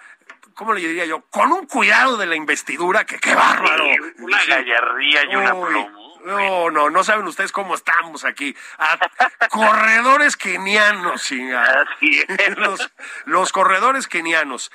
[0.53, 1.21] ¿cómo le diría yo?
[1.29, 3.85] Con un cuidado de la investidura que qué bárbaro.
[4.19, 6.12] una gallardía y una plomo.
[6.25, 8.55] No, no, no saben ustedes cómo estamos aquí.
[9.49, 11.31] corredores kenianos,
[12.57, 12.91] los,
[13.25, 14.71] los corredores kenianos.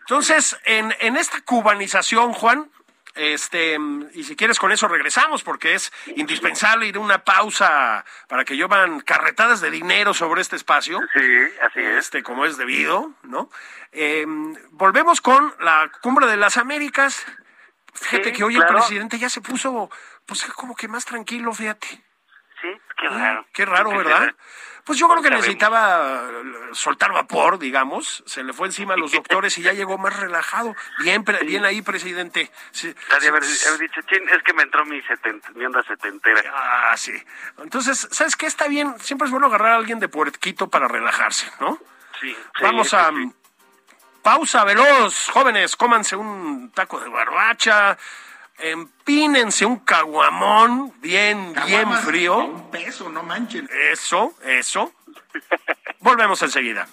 [0.00, 2.70] Entonces, en, en esta cubanización, Juan,
[3.14, 3.76] este,
[4.14, 8.56] y si quieres con eso regresamos porque es indispensable ir a una pausa para que
[8.56, 11.00] llevan carretadas de dinero sobre este espacio.
[11.12, 11.20] Sí,
[11.62, 11.98] así es.
[11.98, 13.50] Este, como es debido, ¿no?
[13.92, 17.26] Em, volvemos con la cumbre de las Américas.
[17.92, 19.90] Fíjate que hoy el presidente ya se puso
[20.26, 21.88] pues como que más tranquilo, fíjate.
[22.60, 23.46] Sí, qué raro.
[23.52, 24.34] Qué raro, ¿verdad?
[24.84, 26.22] Pues yo creo que necesitaba
[26.72, 28.22] soltar vapor, digamos.
[28.26, 30.74] Se le fue encima a los doctores y ya llegó más relajado.
[30.98, 32.50] Bien, bien ahí, presidente.
[32.72, 35.00] Sí, haber, dicho, es que me entró mi,
[35.64, 36.42] onda setentera.
[36.52, 37.12] Ah, sí.
[37.58, 38.46] Entonces, ¿sabes qué?
[38.46, 38.98] Está bien.
[39.00, 41.78] Siempre es bueno agarrar a alguien de puerquito para relajarse, ¿no?
[42.20, 42.36] Sí.
[42.60, 43.10] Vamos a...
[44.22, 47.96] Pausa veloz, jóvenes, cómanse un taco de barbacha,
[48.62, 52.38] empínense un caguamón bien, bien frío.
[52.38, 53.68] Un peso, no manchen.
[53.92, 54.92] Eso, eso.
[56.00, 56.86] Volvemos enseguida.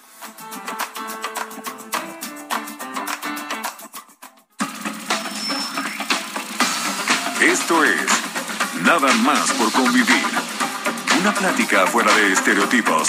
[7.40, 8.28] Esto es
[8.84, 10.24] Nada más por convivir.
[11.20, 13.08] Una plática fuera de estereotipos.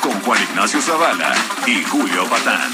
[0.00, 1.34] Con Juan Ignacio Zavala
[1.66, 2.70] y Julio Patán.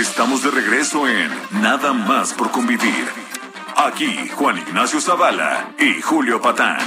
[0.00, 1.30] Estamos de regreso en
[1.62, 3.06] Nada más por convivir.
[3.76, 6.80] Aquí Juan Ignacio Zavala y Julio Patán.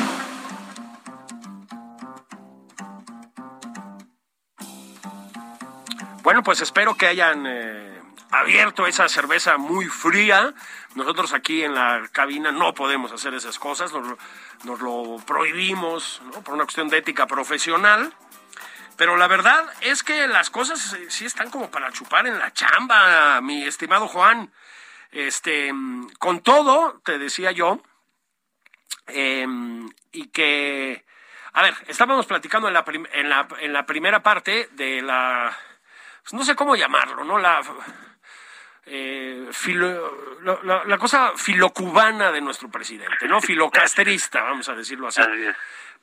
[6.21, 10.53] Bueno, pues espero que hayan eh, abierto esa cerveza muy fría.
[10.93, 14.17] Nosotros aquí en la cabina no podemos hacer esas cosas, nos,
[14.65, 18.13] nos lo prohibimos por una cuestión de ética profesional.
[18.97, 23.39] Pero la verdad es que las cosas sí están como para chupar en la chamba,
[23.41, 24.51] mi estimado Juan.
[25.11, 25.71] Este,
[26.19, 27.81] con todo, te decía yo,
[29.05, 31.05] em, y que,
[31.53, 32.83] a ver, estábamos platicando en la,
[33.13, 35.55] en la, en la primera parte de la,
[36.23, 37.37] pues no sé cómo llamarlo, ¿no?
[37.37, 37.61] La,
[38.89, 39.49] eh,
[40.43, 43.41] la, cosa filocubana de nuestro presidente, ¿no?
[43.41, 45.21] Filocasterista, vamos a decirlo así.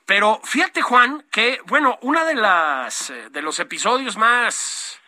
[0.07, 5.01] Pero fíjate, Juan, que, bueno, una de las eh, de los episodios más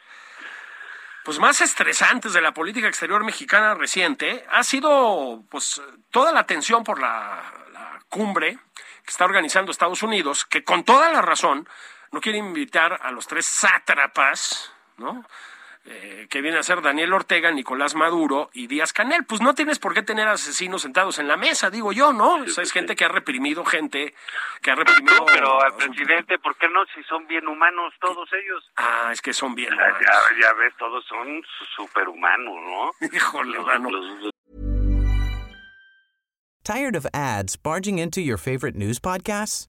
[1.25, 5.83] pues más estresantes de la política exterior mexicana reciente ha sido pues
[6.13, 8.61] toda la atención por la, la cumbre
[9.05, 11.69] que está organizando Estados Unidos, que con toda la razón
[12.13, 15.25] no quiere invitar a los tres sátrapas, ¿no?
[15.89, 19.25] Eh, que viene a ser Daniel Ortega, Nicolás Maduro y Díaz Canel.
[19.25, 22.43] Pues no tienes por qué tener asesinos sentados en la mesa, digo yo, ¿no?
[22.45, 24.13] es gente que ha reprimido gente,
[24.63, 25.25] que ha reprimido...
[25.27, 26.85] pero al presidente, ¿por qué no?
[26.95, 28.69] Si son bien humanos todos ellos.
[28.77, 30.01] Ah, es que son bien humanos.
[30.41, 31.43] Ya, ves, todos son
[31.77, 32.91] superhumanos, ¿no?
[33.13, 33.89] Híjole, mano.
[36.65, 39.69] ¿Tired of ads barging into your favorite news podcasts?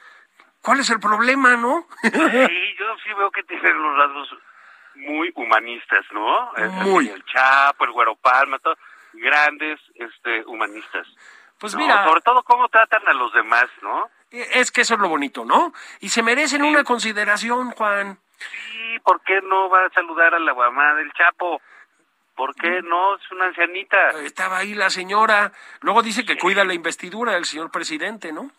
[0.61, 1.87] ¿Cuál es el problema, no?
[2.03, 4.29] sí, yo sí veo que tienen los rasgos
[4.95, 6.53] muy humanistas, ¿no?
[6.55, 7.09] El- Muy.
[7.09, 8.59] El Chapo, el Güero Palma,
[9.13, 11.07] grandes este, humanistas.
[11.57, 11.79] Pues ¿no?
[11.81, 14.09] mira, Sobre todo cómo tratan a los demás, ¿no?
[14.31, 15.73] es que eso es lo bonito, ¿no?
[15.99, 18.17] Y se merecen una consideración, Juan.
[18.39, 21.61] Sí, ¿por qué no va a saludar a la mamá del Chapo?
[22.35, 23.15] ¿Por qué no?
[23.17, 24.11] Es una ancianita.
[24.21, 25.51] Estaba ahí la señora.
[25.81, 28.49] Luego dice que cuida la investidura del señor presidente, ¿no?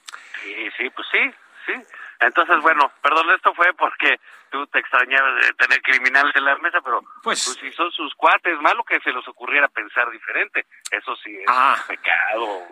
[0.43, 1.19] Sí, sí, pues sí,
[1.67, 1.73] sí.
[2.21, 4.21] Entonces, bueno, perdón, esto fue porque
[4.51, 8.15] tú te extrañabas de tener criminales en la mesa, pero Pues- pues, si son sus
[8.15, 10.67] cuates, malo que se les ocurriera pensar diferente.
[10.91, 11.77] Eso sí es Ah.
[11.81, 12.69] un pecado,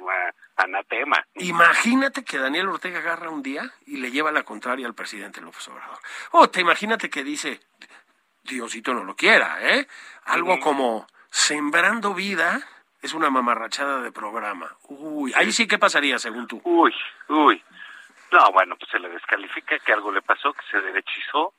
[0.57, 1.24] anatema.
[1.35, 5.66] Imagínate que Daniel Ortega agarra un día y le lleva la contraria al presidente López
[5.68, 5.98] Obrador.
[6.33, 7.61] O te imagínate que dice,
[8.44, 9.87] Diosito no lo quiera, ¿eh?
[10.26, 12.61] Algo como, sembrando vida
[13.03, 14.76] es una mamarrachada de programa.
[14.88, 16.61] Uy, ahí sí, ¿qué pasaría según tú?
[16.64, 16.94] Uy,
[17.29, 17.62] uy.
[18.32, 21.54] No, bueno, pues se le descalifica que algo le pasó, que se derechizó,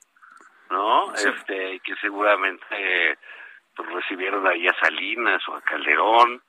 [0.69, 1.15] ¿no?
[1.15, 1.27] Sí.
[1.29, 3.17] Este, y que seguramente
[3.75, 6.41] pues, recibieron ahí a Salinas o a Calderón.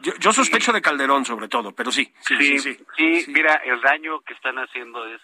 [0.00, 2.78] Yo, yo sospecho de Calderón sobre todo, pero sí, sí, sí.
[2.96, 5.20] Sí, sí, mira, el daño que están haciendo es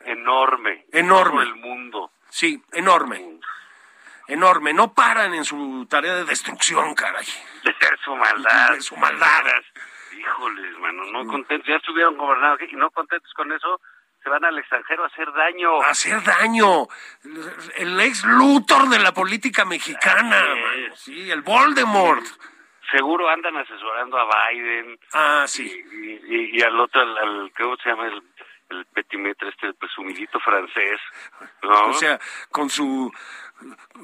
[0.00, 0.86] enorme.
[0.92, 1.42] Enorme.
[1.42, 2.12] En el mundo.
[2.28, 3.38] Sí, enorme,
[4.28, 4.72] enorme.
[4.72, 7.26] No paran en su tarea de destrucción, caray.
[7.62, 8.72] De su maldad.
[8.72, 9.44] De su maldad.
[10.18, 11.68] Híjoles, mano, no contentos.
[11.68, 13.80] Ya estuvieron gobernados y no contentos con eso,
[14.22, 15.82] se van al extranjero a hacer daño.
[15.82, 16.86] hacer daño.
[17.76, 20.94] El ex Luthor de la política mexicana, mano.
[20.96, 22.24] Sí, el Voldemort.
[22.90, 24.98] Seguro andan asesorando a Biden.
[25.14, 25.84] Ah, Y, sí.
[26.28, 28.06] y, y al otro, al, al- ¿cómo se llama?
[28.06, 28.22] El,
[28.70, 31.00] el petimetre, este presumidito francés.
[31.62, 31.86] ¿no?
[31.86, 32.18] O sea,
[32.50, 33.10] con su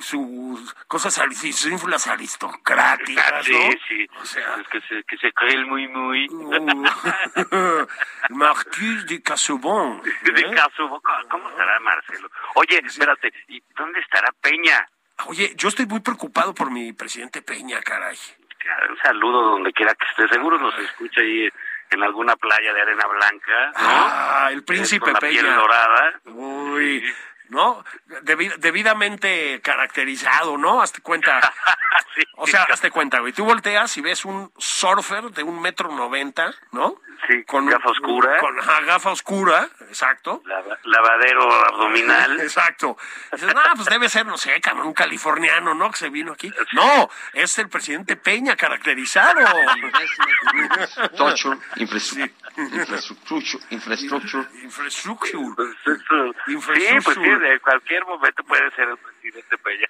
[0.00, 3.70] sus cosas sus ínfulas aristocráticas, sí, ¿no?
[3.88, 4.06] sí.
[4.20, 6.26] O sea, que se, que se cree el muy, muy.
[6.30, 7.86] uh,
[8.30, 10.02] Marquis de Casaubon.
[10.02, 10.54] De ¿eh?
[10.54, 12.30] caso, ¿cómo cómo estará Marcelo?
[12.54, 14.88] Oye, espérate, ¿y dónde estará Peña?
[15.26, 18.16] Oye, yo estoy muy preocupado por mi presidente Peña, caray.
[18.88, 20.28] Un saludo donde quiera que esté.
[20.34, 21.48] Seguro nos escucha ahí
[21.90, 23.66] en alguna playa de arena blanca.
[23.66, 23.72] ¿no?
[23.76, 25.56] Ah, el príncipe Con la piel Peña.
[25.56, 26.20] dorada.
[26.26, 27.04] Uy,
[27.50, 27.84] ¿no?
[28.22, 30.80] Debi- debidamente caracterizado, ¿no?
[30.82, 31.40] Hazte cuenta.
[32.16, 32.22] Sí.
[32.38, 33.32] O sea, hazte cuenta, güey.
[33.32, 36.96] Tú volteas y ves un surfer de un metro noventa, ¿no?
[37.28, 38.36] Sí, gafa oscura.
[38.38, 40.42] Con ajá, gafa oscura, exacto.
[40.44, 42.40] Lava- lavadero abdominal.
[42.40, 42.96] Exacto.
[43.30, 45.90] Dices, no, pues debe ser, no sé, cabrón, un californiano, ¿no?
[45.92, 46.52] Que se vino aquí.
[46.72, 49.38] No, es el presidente Peña caracterizado.
[50.56, 54.46] Infrastructure, infrastructure, infrastructure, infrastructure.
[54.64, 55.54] Infrastructure.
[56.46, 59.88] Sí, pues de cualquier momento puede ser el presidente Peña,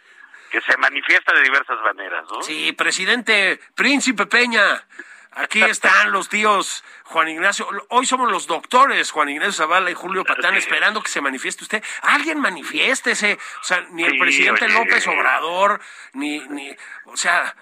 [0.51, 2.43] que se manifiesta de diversas maneras, ¿no?
[2.43, 4.85] Sí, presidente, príncipe Peña.
[5.33, 7.69] Aquí están los tíos Juan Ignacio.
[7.91, 11.85] Hoy somos los doctores Juan Ignacio Zavala y Julio Patán esperando que se manifieste usted.
[12.03, 13.39] Alguien manifiéstese.
[13.61, 14.75] O sea, ni el Sí, presidente oye.
[14.75, 15.81] López Obrador,
[16.15, 17.55] ni, ni, o sea,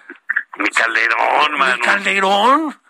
[0.57, 1.83] Mi Calderón, ni mano.
[1.83, 2.81] Calderón.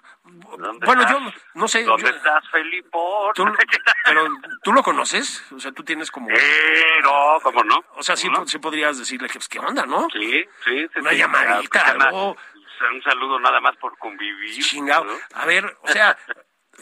[0.58, 1.18] ¿Dónde Bueno, estás?
[1.20, 1.84] yo no sé.
[1.84, 3.34] ¿Dónde yo- estás, Felipón?
[3.34, 3.46] tú-
[4.06, 4.28] pero
[4.64, 7.84] tú lo conoces, o sea, tú tienes como, Eh, no, ¿cómo no?
[7.96, 8.48] o sea, sí, ¿Cómo no?
[8.48, 10.08] sí podrías decirle que, pues, qué onda, ¿no?
[10.12, 11.00] Sí, sí, sí.
[11.00, 11.18] Una sí.
[11.18, 12.38] llamadita, pues, algo.
[12.94, 14.64] Un saludo nada más por convivir.
[14.64, 15.04] Chingado.
[15.04, 15.14] ¿no?
[15.34, 16.18] A ver, o sea,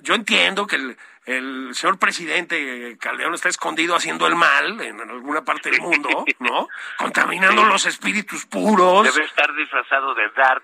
[0.04, 5.43] yo entiendo que el, el señor presidente Calderón está escondido haciendo el mal en alguna
[5.43, 6.67] parte del mundo, ¿no?
[7.00, 9.12] Contaminando los espíritus puros.
[9.12, 10.63] Debe estar disfrazado de Darth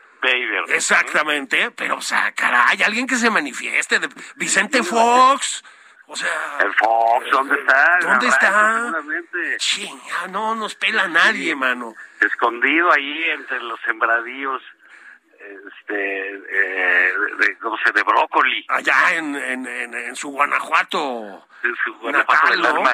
[0.69, 3.99] Exactamente, pero, o sea, caray, alguien que se manifieste.
[3.99, 5.63] de- Vicente Fox.
[6.07, 7.99] O sea, El Fox, ¿dónde está?
[8.01, 8.93] ¿Dónde está?
[9.57, 11.95] chinga, no nos pela nadie, mano.
[12.19, 14.61] Escondido ahí entre los sembradíos,
[15.39, 18.65] este, eh, de, ¿cómo se de brócoli.
[18.69, 21.47] Allá en, en, en, en su Guanajuato.
[21.63, 22.91] En su Guanajuato natal, ¿no?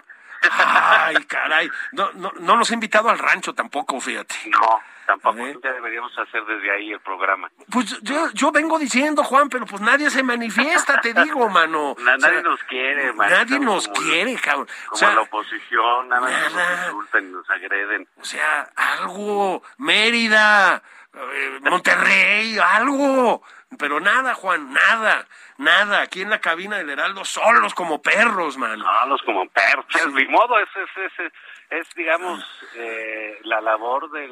[0.52, 1.70] Ay, caray.
[1.92, 4.36] No, no, no nos ha invitado al rancho tampoco, fíjate.
[4.46, 5.38] No, tampoco.
[5.64, 7.50] Ya deberíamos hacer desde ahí el programa.
[7.72, 11.96] Pues yo, yo vengo diciendo, Juan, pero pues nadie se manifiesta, te digo, mano.
[12.00, 13.30] Na- O sea, nadie nos quiere, man.
[13.30, 14.68] Nadie nos como- quiere, cabrón.
[14.70, 16.76] O Como sea, la oposición, nada más nada.
[16.76, 18.08] nos insultan y nos agreden.
[18.22, 20.82] o sea, algo, Mérida,
[21.14, 23.42] eh, Monterrey, algo.
[23.78, 26.02] Pero nada, Juan, nada, nada.
[26.02, 28.78] Aquí en la cabina del Heraldo, solos como perros, mano.
[28.84, 29.86] No, los como perros.
[30.14, 31.32] Ni modo, es, es, es,
[31.70, 32.44] es, digamos,
[32.76, 34.28] eh, la labor de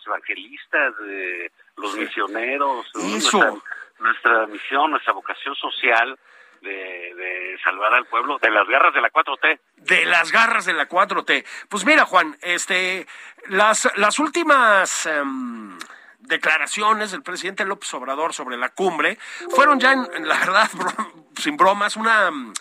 [0.00, 2.90] los evangelistas, de los misioneros.
[2.94, 3.52] Nuestra,
[3.98, 6.18] nuestra misión, nuestra vocación social
[6.62, 9.60] de, de salvar al pueblo de las garras de la 4T.
[9.76, 11.44] de las garras de la 4T.
[11.68, 13.06] Pues mira, Juan, este,
[13.48, 15.78] las, las últimas em,
[16.18, 19.18] declaraciones del presidente López Obrador sobre la cumbre
[19.50, 22.52] fueron ya, en, la verdad, bro- sin bromas, una, mm,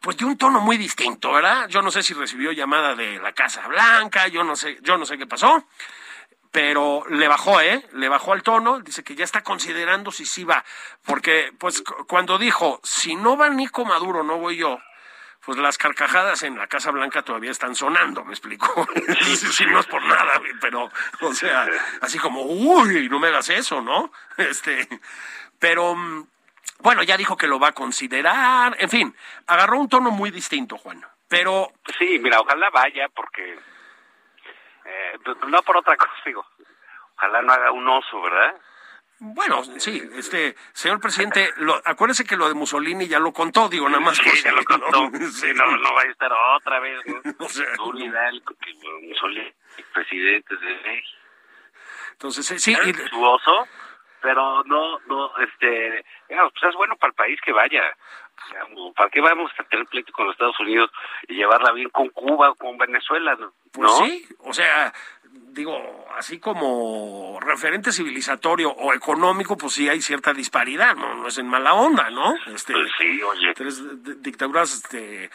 [0.00, 1.68] pues de un tono muy distinto, ¿verdad?
[1.68, 5.04] Yo no sé si recibió llamada de la Casa Blanca, yo no sé, yo no
[5.04, 5.64] sé qué pasó,
[6.56, 7.84] pero le bajó, ¿eh?
[7.92, 10.64] Le bajó al tono, dice que ya está considerando si sí va,
[11.04, 14.80] porque pues cuando dijo, si no va Nico Maduro, no voy yo,
[15.44, 18.88] pues las carcajadas en la Casa Blanca todavía están sonando, me explico.
[19.36, 20.90] sí, no es por nada, pero,
[21.20, 21.68] o sea,
[22.00, 24.10] así como, uy, no me hagas eso, ¿no?
[24.38, 24.88] Este,
[25.58, 26.26] pero, mm,
[26.78, 29.14] bueno, ya dijo que lo va a considerar, en fin,
[29.46, 31.04] agarró un tono muy distinto, Juan.
[31.28, 31.70] Pero.
[31.98, 33.58] Sí, mira, ojalá vaya, porque.
[34.86, 35.18] Eh,
[35.48, 36.46] no por otra cosa, digo.
[37.16, 38.54] Ojalá no haga un oso, ¿verdad?
[39.18, 43.88] Bueno, sí, este, señor presidente, lo, acuérdese que lo de Mussolini ya lo contó, digo,
[43.88, 44.18] nada más.
[44.18, 45.10] Sí, ya lo contó.
[45.30, 47.22] Sí, no, no va a estar otra vez, ¿no?
[47.46, 48.12] o sea, Mussolini,
[49.94, 51.18] presidente de México.
[52.12, 52.72] Entonces, sí.
[52.72, 52.92] Y...
[52.92, 53.66] Su oso,
[54.20, 57.82] pero no, no, este, pues es bueno para el país que vaya.
[58.94, 60.90] ¿Para qué vamos a tener pleito con los Estados Unidos
[61.28, 63.36] y llevarla bien con Cuba o con Venezuela?
[63.36, 63.52] ¿no?
[63.72, 64.92] Pues sí, o sea,
[65.30, 71.14] digo, así como referente civilizatorio o económico, pues sí hay cierta disparidad, ¿no?
[71.14, 72.34] No es en mala onda, ¿no?
[72.46, 73.54] Este, pues sí, oye.
[73.54, 75.30] Tres dictaduras, este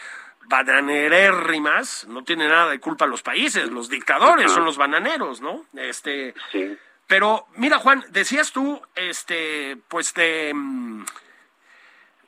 [0.46, 5.66] bananerérrimas, no tiene nada de culpa los países, los dictadores son los bananeros, ¿no?
[5.74, 6.78] Este, sí.
[7.08, 11.06] Pero mira, Juan, decías tú, este, pues de, mm,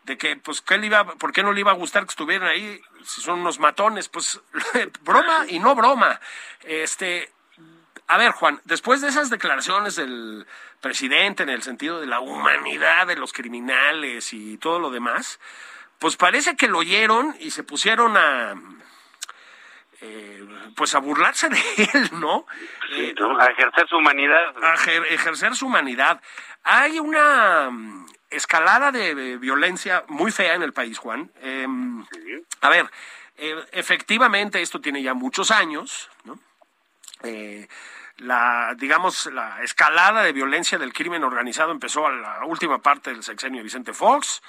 [0.03, 2.47] de que, pues, ¿qué le iba, ¿por qué no le iba a gustar que estuvieran
[2.47, 2.81] ahí?
[3.03, 4.41] Si son unos matones, pues,
[5.01, 6.19] broma y no broma.
[6.63, 7.31] Este,
[8.07, 10.45] a ver, Juan, después de esas declaraciones del
[10.81, 15.39] presidente en el sentido de la humanidad de los criminales y todo lo demás,
[15.99, 18.55] pues parece que lo oyeron y se pusieron a,
[20.01, 21.61] eh, pues a burlarse de
[21.93, 22.45] él, ¿no?
[22.93, 24.53] Sí, a ejercer su humanidad.
[24.61, 26.21] A ejercer su humanidad.
[26.63, 27.69] Hay una
[28.35, 31.31] escalada de violencia muy fea en el país, Juan.
[31.41, 32.05] Em,
[32.61, 32.89] a ver,
[33.37, 36.39] eh, efectivamente esto tiene ya muchos años, ¿no?
[37.23, 37.67] Eh,
[38.17, 43.23] la, digamos, la escalada de violencia del crimen organizado empezó a la última parte del
[43.23, 44.41] sexenio de Vicente Fox,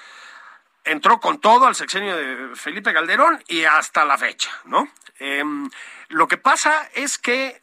[0.85, 4.89] entró con todo al sexenio de Felipe Calderón y hasta la fecha, ¿no?
[5.19, 5.71] Em,
[6.09, 7.63] lo que pasa es que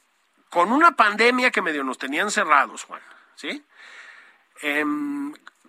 [0.49, 3.01] con una pandemia que medio nos tenían cerrados, Juan,
[3.35, 3.63] ¿sí?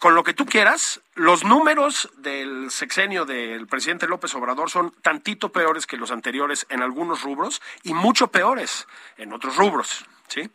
[0.03, 5.53] Con lo que tú quieras, los números del sexenio del presidente López Obrador son tantito
[5.53, 10.51] peores que los anteriores en algunos rubros y mucho peores en otros rubros, ¿sí?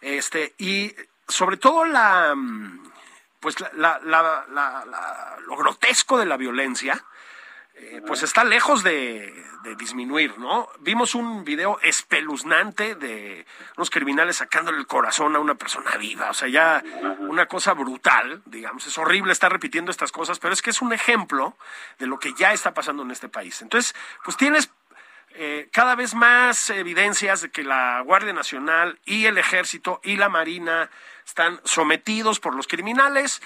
[0.00, 0.94] Este, y
[1.28, 2.34] sobre todo la,
[3.40, 4.00] pues la,
[5.46, 7.04] lo grotesco de la violencia,
[7.80, 9.46] eh, pues está lejos de,
[9.78, 10.68] disminuir, ¿no?
[10.80, 13.44] Vimos un video espeluznante de
[13.76, 16.82] unos criminales sacándole el corazón a una persona viva, o sea, ya
[17.18, 20.94] una cosa brutal, digamos, es horrible estar repitiendo estas cosas, pero es que es un
[20.94, 21.54] ejemplo
[21.98, 23.60] de lo que ya está pasando en este país.
[23.60, 24.70] Entonces, pues tienes
[25.32, 30.28] eh, cada vez más evidencias de que la Guardia Nacional y el Ejército y la
[30.28, 30.90] Marina
[31.26, 33.42] están sometidos por los criminales,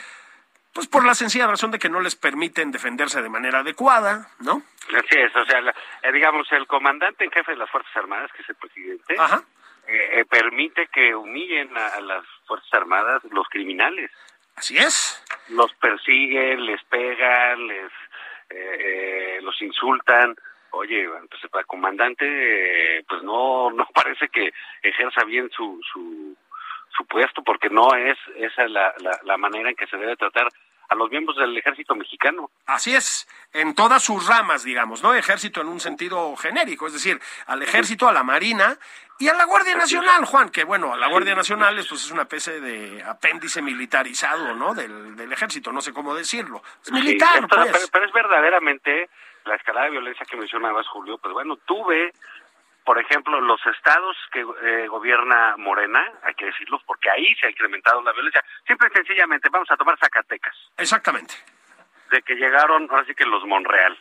[0.72, 4.62] pues por la sencilla razón de que no les permiten defenderse de manera adecuada, ¿no?
[4.88, 5.60] Así es, o sea,
[6.02, 10.20] eh, digamos, el comandante en jefe de las Fuerzas Armadas, que es el presidente, eh,
[10.20, 14.10] eh, permite que humillen a, las Fuerzas Armadas los criminales.
[14.56, 15.22] Así es.
[15.48, 17.92] Los persiguen, les pegan, les
[19.42, 20.36] los insultan.
[20.70, 26.36] Oye, pues el comandante, pues no, no parece que ejerza bien su, su
[26.96, 30.48] supuesto, porque no es esa la, la, manera en que se debe tratar
[30.88, 32.50] a los miembros del ejército mexicano.
[32.66, 35.14] Así es, en todas sus ramas, digamos, ¿no?
[35.14, 38.76] Ejército en un sentido genérico, es decir, al ejército, a la marina
[39.18, 42.10] y a la Guardia Nacional, Juan, que bueno, a la Guardia Nacional es, pues, es
[42.10, 44.74] una especie de apéndice militarizado, ¿no?
[44.74, 46.62] Del, del ejército, no sé cómo decirlo.
[46.84, 47.88] Es militar, pues.
[47.90, 49.08] pero, es verdaderamente
[49.44, 52.12] la escalada de violencia que mencionabas, Julio, pues bueno, tuve
[52.84, 57.50] por ejemplo, los estados que eh, gobierna Morena, hay que decirlo, porque ahí se ha
[57.50, 58.44] incrementado la violencia.
[58.66, 60.56] Simple y sencillamente, vamos a tomar Zacatecas.
[60.76, 61.34] Exactamente.
[62.10, 63.98] De que llegaron, ahora sí que los Monreal.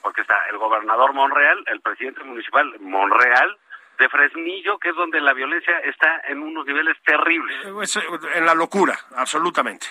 [0.00, 3.58] Porque está el gobernador Monreal, el presidente municipal Monreal,
[3.98, 7.64] de Fresnillo, que es donde la violencia está en unos niveles terribles.
[7.64, 9.86] Eh, en la locura, absolutamente.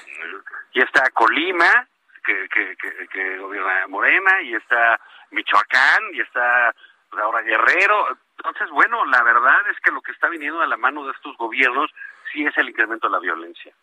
[0.71, 1.87] Y está Colima,
[2.23, 4.99] que, que, que, que gobierna Morena, y está
[5.31, 6.73] Michoacán, y está
[7.21, 8.17] ahora Guerrero.
[8.37, 11.35] Entonces, bueno, la verdad es que lo que está viniendo a la mano de estos
[11.37, 11.89] gobiernos
[12.31, 13.73] sí es el incremento de la violencia.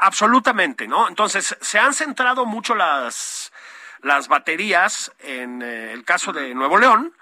[0.00, 1.08] Absolutamente, ¿no?
[1.08, 3.52] Entonces, se han centrado mucho las,
[4.02, 7.14] las baterías en eh, el caso de Nuevo León,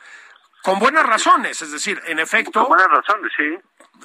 [0.62, 2.67] con buenas razones, es decir, en efecto...
[2.67, 3.59] Con buenas razones, sí.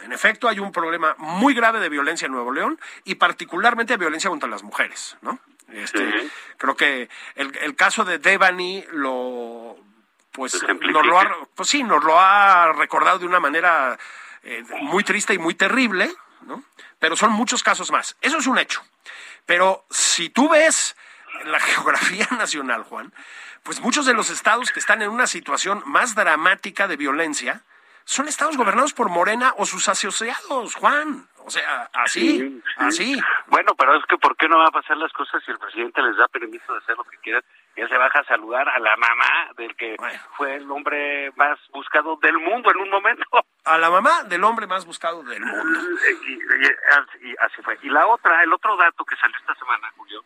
[0.04, 3.98] En efecto, hay un problema muy grave de violencia en Nuevo León y particularmente de
[3.98, 5.40] violencia contra las mujeres, ¿no?
[5.70, 9.78] Este, Creo que el, el caso de Devani lo
[10.40, 13.98] pues nos lo ha, pues sí, nos lo ha recordado de una manera
[14.44, 16.10] eh, muy triste y muy terrible,
[16.42, 16.64] ¿no?
[16.98, 18.18] Pero son muchos casos más.
[18.22, 18.82] Eso es un hecho.
[19.46, 20.96] Pero si tú ves
[21.46, 23.14] la geografía nacional, Juan,
[23.64, 27.64] pues muchos de los estados que están en una situación más dramática de violencia
[28.06, 31.28] son estados gobernados por Morena o sus asociados, Juan.
[31.46, 32.62] O sea, así, Sí, sí.
[32.78, 33.22] así.
[33.48, 36.02] Bueno, pero es que ¿por qué no va a pasar las cosas si el presidente
[36.02, 37.44] les da permiso de hacer lo que quieran?
[37.88, 40.20] Se baja a saludar a la mamá del que Bueno.
[40.38, 43.26] fue el hombre más buscado del mundo en un momento.
[43.66, 45.80] A la mamá del hombre más buscado del mundo.
[46.28, 47.78] y, y- y así fue.
[47.84, 50.24] Y la otra, el otro dato que salió esta semana, Julio,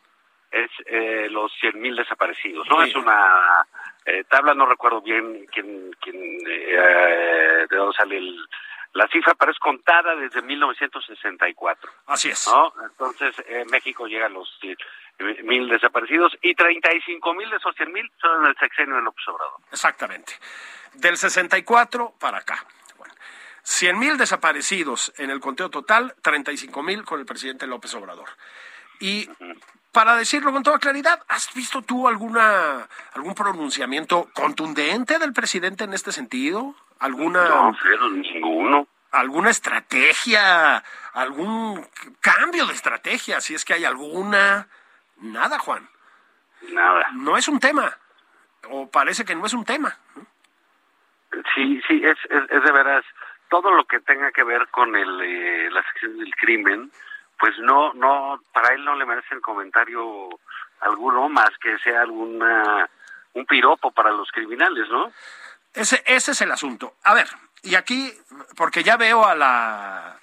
[0.51, 2.67] es eh, los 100.000 desaparecidos.
[2.69, 2.89] No Sí.
[2.89, 3.65] es una
[4.05, 6.15] eh, tabla, no recuerdo bien quién, quién
[6.47, 8.45] eh, de dónde sale el-
[8.93, 11.91] la cifra, pero es contada desde 1964.
[12.07, 12.47] Así es.
[12.47, 12.71] ¿no?
[12.83, 14.77] Entonces, eh, México llega a los 100
[15.43, 19.27] mil desaparecidos y 35 mil de esos 100 mil son en el sexenio de López
[19.27, 19.59] Obrador.
[19.71, 20.33] Exactamente.
[20.93, 22.65] Del 64 para acá.
[22.97, 23.13] Bueno,
[23.63, 28.29] 100 mil desaparecidos en el conteo total, 35 mil con el presidente López Obrador.
[28.99, 29.29] Y
[29.91, 35.93] para decirlo con toda claridad, ¿has visto tú alguna algún pronunciamiento contundente del presidente en
[35.93, 36.75] este sentido?
[36.99, 38.87] ¿Alguna, No, pero ninguno.
[39.11, 40.83] alguna estrategia,
[41.13, 41.85] algún
[42.21, 43.41] cambio de estrategia?
[43.41, 44.67] Si es que hay alguna.
[45.17, 45.87] Nada, Juan.
[46.69, 47.09] Nada.
[47.13, 47.97] No es un tema.
[48.69, 49.97] O parece que no es un tema.
[51.55, 53.03] Sí, sí, es, es, es de veras
[53.53, 56.91] todo lo que tenga que ver con el, eh, la sección del crimen,
[57.37, 60.27] pues no, no, para él no le merece el comentario
[60.79, 62.89] alguno más que sea alguna
[63.33, 65.11] un piropo para los criminales, ¿no?
[65.73, 66.95] Ese, ese es el asunto.
[67.03, 67.27] A ver,
[67.61, 68.11] y aquí,
[68.55, 70.17] porque ya veo a la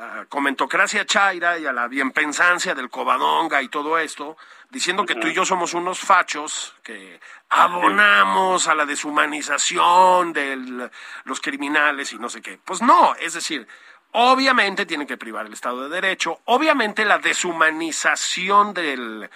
[0.00, 4.36] a comentocracia chaira y a la bienpensancia del Covadonga y todo esto,
[4.70, 7.20] diciendo que tú y yo somos unos fachos que
[7.50, 10.90] abonamos a la deshumanización de
[11.24, 12.58] los criminales y no sé qué.
[12.64, 13.68] Pues no, es decir,
[14.12, 19.28] obviamente tienen que privar el Estado de Derecho, obviamente la deshumanización del,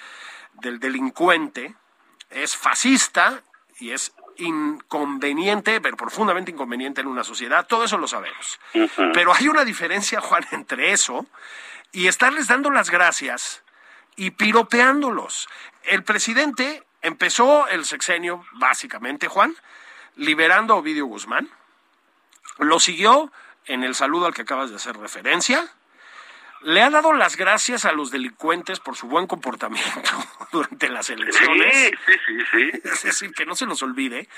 [0.55, 1.75] del delincuente
[2.31, 3.43] es fascista
[3.81, 8.59] y es inconveniente, pero profundamente inconveniente en una sociedad, todo eso lo sabemos.
[9.13, 11.27] Pero hay una diferencia, Juan, entre eso
[11.93, 13.63] y estarles dando las gracias
[14.17, 15.49] y piropeándolos.
[15.85, 19.55] El presidente empezó el sexenio, básicamente, Juan,
[20.17, 21.49] liberando a Ovidio Guzmán,
[22.59, 23.33] lo siguió
[23.67, 25.73] en el saludo al que acabas de hacer referencia,
[26.65, 30.11] le ha dado las gracias a los delincuentes por su buen comportamiento
[30.53, 31.75] durante las elecciones.
[31.75, 32.81] Sí, sí, sí, sí.
[32.85, 34.29] Es decir, que no se nos olvide.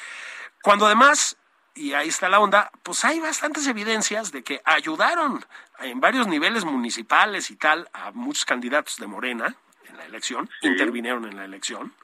[0.61, 1.37] Cuando además,
[1.75, 5.45] y ahí está la onda, pues hay bastantes evidencias de que ayudaron
[5.79, 9.55] en varios niveles municipales y tal a muchos candidatos de Morena
[9.85, 11.95] en la elección, intervinieron en la elección,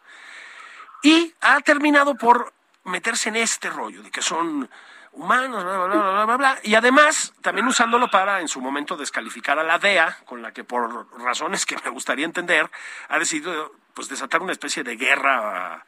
[1.02, 2.52] y ha terminado por
[2.84, 4.70] meterse en este rollo de que son
[5.12, 8.96] humanos, bla, bla, bla, bla, bla, bla, y además también usándolo para en su momento
[8.96, 12.68] descalificar a la DEA, con la que por razones que me gustaría entender,
[13.08, 15.84] ha decidido pues desatar una especie de guerra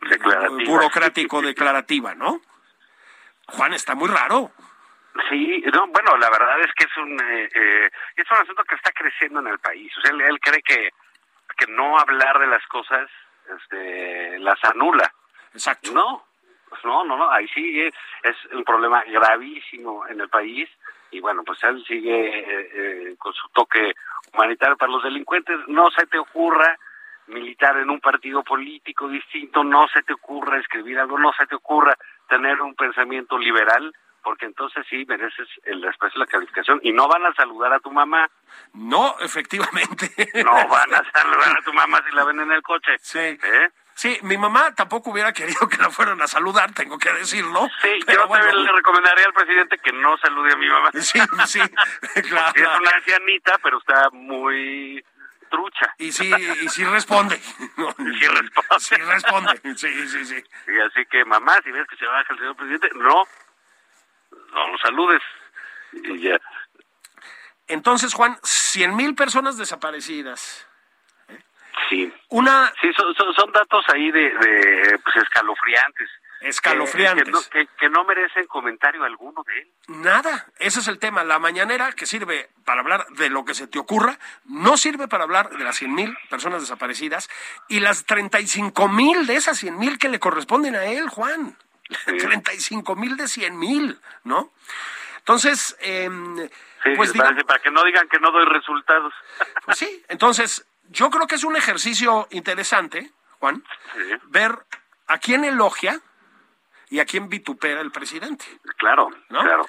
[0.00, 0.64] Declarativa.
[0.66, 2.40] burocrático declarativa, ¿no?
[3.48, 4.52] Juan está muy raro.
[5.28, 8.74] Sí, no, bueno, la verdad es que es un eh, eh, es un asunto que
[8.74, 9.92] está creciendo en el país.
[9.98, 10.90] O sea, él, él cree que
[11.56, 13.08] que no hablar de las cosas
[13.56, 15.12] este, las anula.
[15.52, 15.92] Exacto.
[15.92, 16.26] No,
[16.74, 20.68] pues no, no, no, ahí sí es, es un problema gravísimo en el país
[21.10, 23.92] y bueno, pues él sigue eh, eh, con su toque
[24.32, 25.56] humanitario para los delincuentes.
[25.68, 26.76] No se te ocurra
[27.28, 31.54] militar en un partido político distinto, no se te ocurra escribir algo, no se te
[31.54, 31.94] ocurra
[32.28, 37.06] tener un pensamiento liberal, porque entonces sí mereces el desprecio de la calificación y no
[37.06, 38.28] van a saludar a tu mamá,
[38.72, 40.10] No, efectivamente.
[40.44, 42.96] no van a saludar a tu mamá si la ven en el coche.
[42.98, 43.18] Sí.
[43.20, 43.68] ¿Eh?
[43.94, 47.68] Sí, mi mamá tampoco hubiera querido que la fueran a saludar, tengo que decirlo.
[47.80, 50.90] Sí, yo bueno, le recomendaría al presidente que no salude a mi mamá.
[51.00, 51.60] Sí, sí,
[52.28, 52.52] claro.
[52.54, 55.04] Es una ancianita, pero está muy
[55.48, 55.94] trucha.
[55.98, 56.32] Y sí,
[56.62, 57.36] y sí responde.
[57.98, 58.80] Y sí responde.
[58.80, 59.60] Sí responde.
[59.76, 60.44] Sí, sí, sí.
[60.66, 63.24] Y así que, mamá, si ves que se baja el señor presidente, no,
[64.52, 65.22] no lo saludes.
[65.92, 66.40] Y ya.
[67.68, 70.63] Entonces, Juan, cien mil personas desaparecidas.
[71.88, 72.12] Sí.
[72.30, 76.08] Una Sí, son, son, son datos ahí de, de pues, escalofriantes.
[76.40, 77.24] escalofriantes.
[77.24, 79.68] Que, que no, que- que no merecen comentario alguno de él.
[79.88, 81.24] Nada, ese es el tema.
[81.24, 85.24] La mañanera que sirve para hablar de lo que se te ocurra, no sirve para
[85.24, 87.28] hablar de las 100 mil personas desaparecidas
[87.68, 91.56] y las 35 mil de esas 100 mil que le corresponden a él, Juan.
[92.06, 94.52] 35 mil de 100 mil, ¿no?
[95.18, 99.12] Entonces, Sí, pues para, diga- para que no digan que no doy resultados.
[99.64, 104.14] pues sí, entonces yo creo que es un ejercicio interesante, Juan, Sí.
[104.28, 104.52] ver
[105.08, 106.00] a quién elogia
[106.88, 108.44] y a quién vitupera el presidente.
[108.78, 109.40] Claro, ¿No?
[109.42, 109.66] claro.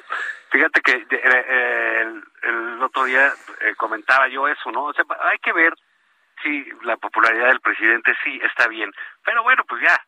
[0.51, 4.85] Fíjate que eh, eh, el, el otro día eh, comentaba yo eso, ¿no?
[4.85, 5.73] O sea, hay que ver
[6.43, 8.91] si la popularidad del presidente sí está bien.
[9.23, 9.99] Pero bueno, pues ya,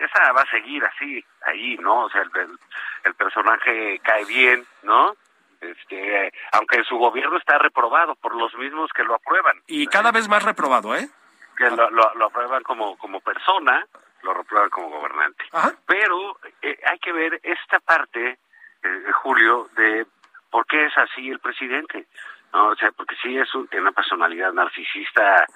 [0.00, 2.04] esa va a seguir así, ahí, ¿no?
[2.04, 2.58] O sea, el, el-
[3.04, 5.16] el personaje cae bien, ¿no?
[5.62, 9.62] Este, aunque su gobierno está reprobado por los mismos que lo aprueban.
[9.68, 11.08] Y cada vez más reprobado, ¿eh?
[11.56, 13.86] que lo, lo, lo aprueban como, como persona,
[14.22, 15.44] lo reprueban como gobernante.
[15.52, 15.72] Ajá.
[15.86, 18.38] Pero eh, hay que ver esta parte,
[18.82, 20.04] eh, Julio, de
[20.50, 22.06] por qué es así el presidente.
[22.52, 22.66] ¿no?
[22.68, 25.46] O sea, porque sí es un, tiene una personalidad narcisista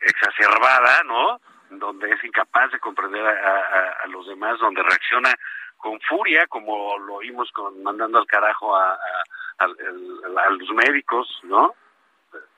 [0.00, 1.40] exacerbada, ¿no?
[1.70, 5.34] Donde es incapaz de comprender a, a- a los demás, donde reacciona
[5.76, 8.94] con furia, como lo oímos con mandando al carajo a,
[9.58, 11.74] a- los médicos, ¿no?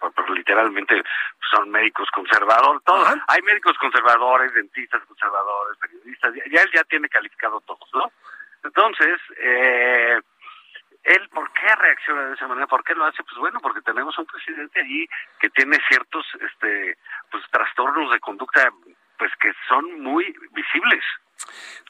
[0.01, 1.03] Por- por literalmente
[1.51, 3.07] son médicos conservadores, todos.
[3.07, 3.25] Ajá.
[3.29, 8.11] Hay médicos conservadores, dentistas conservadores, periodistas, ya, ya él ya tiene calificado todos, ¿no?
[8.65, 10.19] Entonces, eh,
[11.05, 12.67] él, ¿por qué reacciona de esa manera?
[12.67, 13.23] ¿Por qué lo hace?
[13.23, 15.07] Pues bueno, porque tenemos un presidente allí
[15.39, 16.97] que tiene ciertos, este,
[17.31, 18.69] pues trastornos de conducta,
[19.19, 21.05] pues que son muy visibles.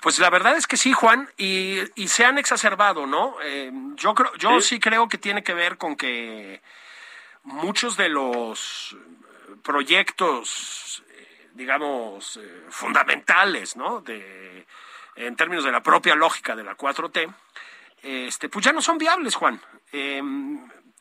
[0.03, 3.37] Pues la verdad es que sí, Juan, y, y se han exacerbado, ¿no?
[3.43, 4.79] Eh, yo creo, yo sí.
[4.79, 6.61] creo que tiene que ver con que
[7.45, 8.97] muchos de los
[9.63, 14.01] proyectos, eh, digamos, eh, fundamentales, ¿no?
[14.01, 14.67] De,
[15.15, 17.35] en términos de la propia lógica de la 4T,
[18.03, 19.61] este, pues ya no son viables, Juan.
[19.93, 20.23] Eh,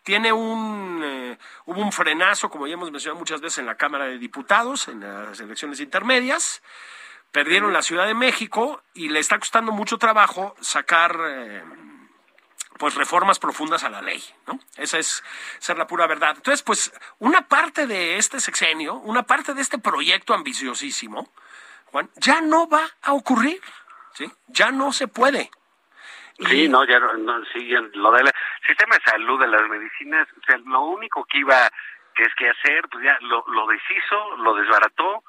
[0.06, 4.06] tiene un eh, hubo un frenazo, como ya hemos mencionado muchas veces en la Cámara
[4.06, 6.62] de Diputados, en las elecciones intermedias.
[7.32, 11.64] Perdieron la Ciudad de México y le está costando mucho trabajo sacar eh,
[12.78, 14.60] pues reformas profundas a la ley, ¿no?
[14.78, 15.24] Esa es,
[15.60, 16.36] es la pura verdad.
[16.38, 21.34] Entonces, pues, una parte de este sexenio, una parte de este proyecto ambiciosísimo,
[21.92, 23.60] Juan, ya no va a ocurrir,
[24.14, 24.32] ¿sí?
[24.48, 25.50] Ya no se puede.
[26.40, 28.30] Sí, no, ya no, no, sí, ya lo del
[28.68, 31.70] sistema de salud, de las medicinas, o sea, lo único que iba,
[32.14, 35.24] que es que hacer, pues ya lo, lo deshizo, lo desbarató,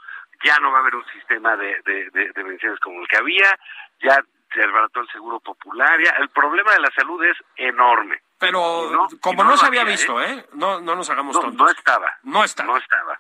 [0.45, 3.17] ya no va a haber un sistema de, de, de, de medicinas como el que
[3.19, 3.57] había,
[4.03, 4.21] ya
[4.53, 8.21] se desbarató el seguro popular, ya el problema de la salud es enorme.
[8.39, 10.45] Pero no- como no, no se había había, visto, ¿eh?
[10.55, 11.59] No, no nos hagamos No, tontos.
[11.67, 12.19] no estaba.
[12.25, 12.73] No estaba.
[12.73, 13.19] No estaba.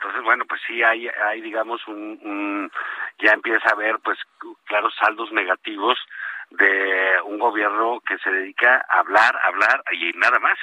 [0.00, 2.72] Entonces, bueno, pues sí hay, hay digamos, un, un-
[3.18, 4.18] ya empieza a haber, pues,
[4.64, 5.98] claros saldos negativos
[6.48, 10.58] de un gobierno que se dedica a hablar, hablar y nada más.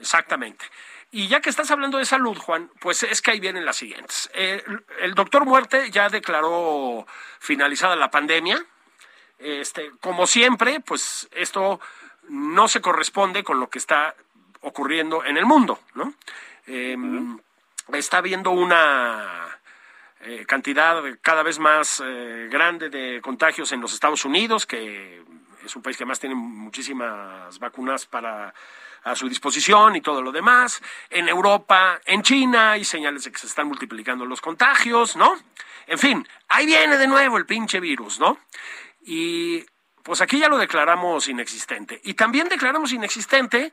[0.00, 0.64] Exactamente.
[1.10, 4.30] Y ya que estás hablando de salud, Juan, pues es que ahí vienen las siguientes.
[4.32, 4.64] Eh,
[5.00, 7.06] el doctor Muerte ya declaró
[7.40, 8.56] finalizada la pandemia.
[9.38, 11.78] Este, como siempre, pues esto
[12.30, 14.14] no se corresponde con lo que está
[14.62, 16.14] ocurriendo en el mundo, ¿no?
[16.66, 16.96] Eh,
[17.92, 19.58] Está habiendo una
[20.20, 25.22] eh, cantidad cada vez más eh, grande de contagios en los Estados Unidos, que
[25.64, 28.54] es un país que además tiene muchísimas vacunas para
[29.04, 30.80] a su disposición y todo lo demás.
[31.10, 35.34] En Europa, en China, hay señales de que se están multiplicando los contagios, ¿no?
[35.86, 38.38] En fin, ahí viene de nuevo el pinche virus, ¿no?
[39.04, 39.64] Y
[40.02, 42.00] pues aquí ya lo declaramos inexistente.
[42.04, 43.72] Y también declaramos inexistente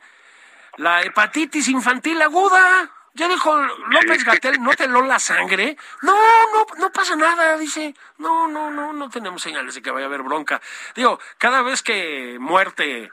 [0.78, 2.91] la hepatitis infantil aguda.
[3.14, 3.55] Ya dijo
[3.89, 5.76] López Gatel, no te lo la sangre.
[6.03, 6.14] No,
[6.53, 7.93] no, no pasa nada, dice.
[8.18, 10.62] No, no, no, no tenemos señales de que vaya a haber bronca.
[10.95, 13.12] Digo, cada vez que muerte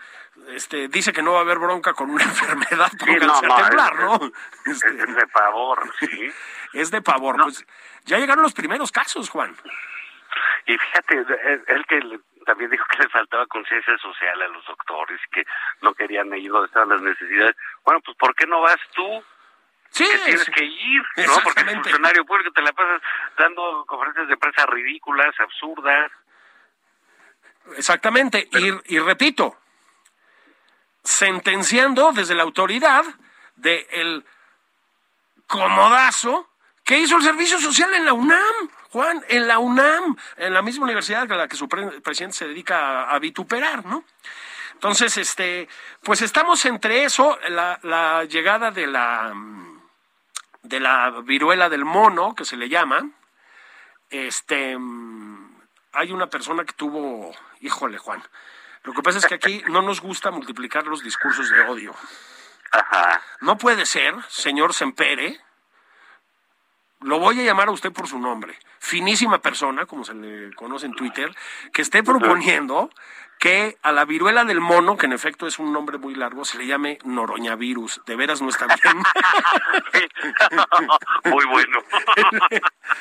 [0.49, 3.92] este, dice que no va a haber bronca con una enfermedad, pónganse no, a temblar,
[3.94, 4.14] es- ¿no?
[4.66, 6.32] Es, Este, es de pavor, sí.
[6.74, 7.36] es de pavor.
[7.42, 7.64] Pues
[8.05, 9.57] ya llegaron los primeros casos, Juan.
[10.66, 14.64] Y fíjate, él, él que le- también dijo que le faltaba conciencia social a los
[14.66, 15.44] doctores, que
[15.80, 17.57] no querían ir donde estaban las necesidades.
[17.84, 19.24] Bueno, pues ¿por qué no vas tú?
[19.97, 21.32] Sí, que tienes es- que ir, ¿no?
[21.42, 23.01] Porque el funcionario público te la pasas
[23.38, 26.11] dando conferencias de prensa ridículas, absurdas.
[27.76, 28.49] Exactamente.
[28.53, 29.57] Y, y repito,
[31.03, 33.05] sentenciando desde la autoridad
[33.57, 34.24] de el
[35.47, 36.49] comodazo
[36.84, 40.84] que hizo el servicio social en la UNAM, Juan, en la UNAM, en la misma
[40.84, 44.05] universidad a la que su pre- presidente se dedica a, a vituperar, ¿no?
[44.74, 45.68] Entonces, este,
[46.03, 49.76] pues estamos entre eso, la, la llegada de la mm,
[50.69, 53.09] de la viruela del mono, que se le llama,
[54.11, 54.77] este,
[55.93, 58.23] hay una persona que tuvo, híjole, Juan,
[58.83, 61.95] lo que pasa es que aquí no nos gusta multiplicar los discursos de odio.
[62.71, 63.23] Ajá.
[63.41, 65.41] No puede ser, señor Sempere,
[67.01, 70.87] lo voy a llamar a usted por su nombre, finísima persona, como se le conoce
[70.87, 71.35] en Twitter,
[71.73, 72.91] que esté proponiendo
[73.39, 76.59] que a la viruela del mono, que en efecto es un nombre muy largo, se
[76.59, 78.01] le llame noroñavirus.
[78.07, 79.03] De veras no está bien.
[81.24, 81.78] Muy bueno.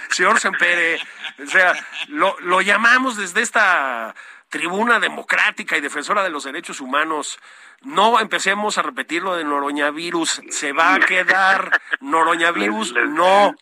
[0.09, 0.99] Señor Sempere,
[1.43, 1.73] o sea,
[2.07, 4.13] lo, lo llamamos desde esta
[4.49, 7.39] tribuna democrática y defensora de los derechos humanos.
[7.81, 10.41] No empecemos a repetir lo de noroñavirus.
[10.49, 12.93] Se va a quedar noroñavirus.
[13.05, 13.55] No.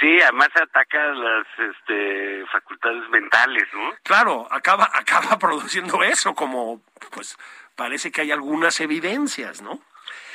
[0.00, 3.94] Sí, además ataca las este, facultades mentales, ¿no?
[4.02, 7.36] Claro, acaba, acaba produciendo eso, como pues
[7.76, 9.80] parece que hay algunas evidencias, ¿no?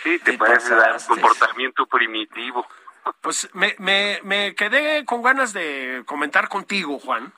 [0.04, 2.68] Sí, te Te parece dar comportamiento primitivo.
[3.22, 7.34] Pues me, me, me quedé con ganas de comentar contigo, Juan.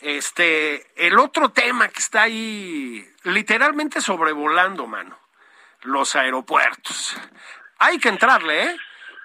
[0.00, 5.16] Este, el otro tema que está ahí literalmente sobrevolando, mano.
[5.82, 7.16] Los aeropuertos.
[7.78, 8.76] Hay que entrarle, ¿eh?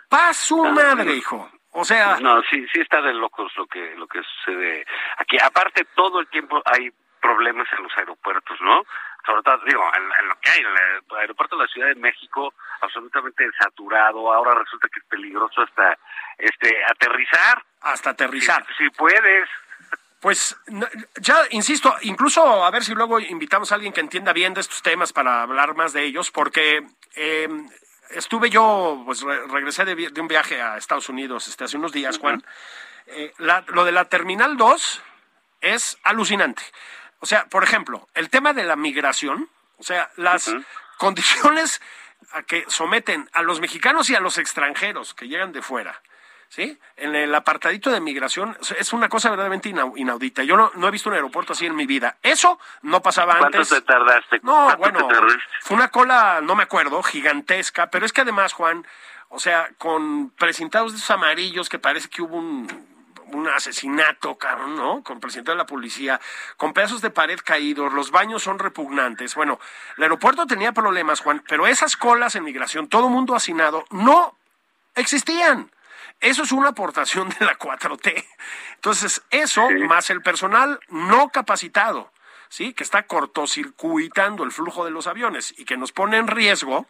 [0.07, 1.49] Pa' su madre, hijo.
[1.71, 4.85] O sea, No, sí, sí está de locos lo que lo que sucede
[5.17, 5.37] aquí.
[5.41, 6.89] Aparte, todo el tiempo hay
[7.21, 8.83] problemas en los aeropuertos, ¿no?
[9.25, 11.95] Sobre todo, digo, en, en lo que hay, en el aeropuerto de la Ciudad de
[11.95, 14.31] México, absolutamente saturado.
[14.33, 15.97] Ahora resulta que es peligroso hasta
[16.37, 17.63] este aterrizar.
[17.81, 18.65] hasta aterrizar.
[18.77, 19.49] Si, si puedes.
[20.21, 20.59] Pues
[21.21, 24.81] ya, insisto, incluso a ver si luego invitamos a alguien que entienda bien de estos
[24.81, 27.47] temas para hablar más de ellos, porque eh,
[28.09, 32.17] estuve yo, pues re- regresé de un viaje a Estados Unidos este, hace unos días,
[32.17, 32.43] Juan.
[33.07, 35.01] Eh, la- lo de la Terminal 2
[35.61, 36.63] es alucinante.
[37.19, 40.47] O sea, por ejemplo, el tema de la migración, o sea, las
[40.97, 41.81] condiciones
[42.31, 46.01] a que someten a los mexicanos y a los extranjeros que llegan de fuera.
[46.49, 46.79] ¿Sí?
[46.97, 50.41] En el apartadito de migración es una cosa verdaderamente inau- inaudita.
[50.43, 52.17] Yo no, no he visto un aeropuerto así en mi vida.
[52.23, 53.69] Eso no pasaba ¿Cuánto antes.
[53.69, 54.39] te tardaste?
[54.41, 55.27] No, ¿Cuánto bueno,
[55.61, 58.85] fue una cola, no me acuerdo, gigantesca, pero es que además, Juan,
[59.29, 62.67] o sea, con presentados de esos amarillos que parece que hubo un,
[63.27, 65.03] un asesinato, cabrón, ¿no?
[65.03, 66.19] Con presentado de la policía,
[66.57, 69.35] con pedazos de pared caídos, los baños son repugnantes.
[69.35, 69.59] Bueno,
[69.97, 74.35] el aeropuerto tenía problemas, Juan, pero esas colas en migración, todo mundo hacinado, no
[74.95, 75.69] existían.
[76.19, 78.25] Eso es una aportación de la 4T.
[78.75, 79.75] Entonces, eso, Sí.
[79.85, 82.11] más el personal no capacitado,
[82.49, 82.73] ¿sí?
[82.73, 86.87] Que está cortocircuitando el flujo de los aviones y que nos pone en riesgo,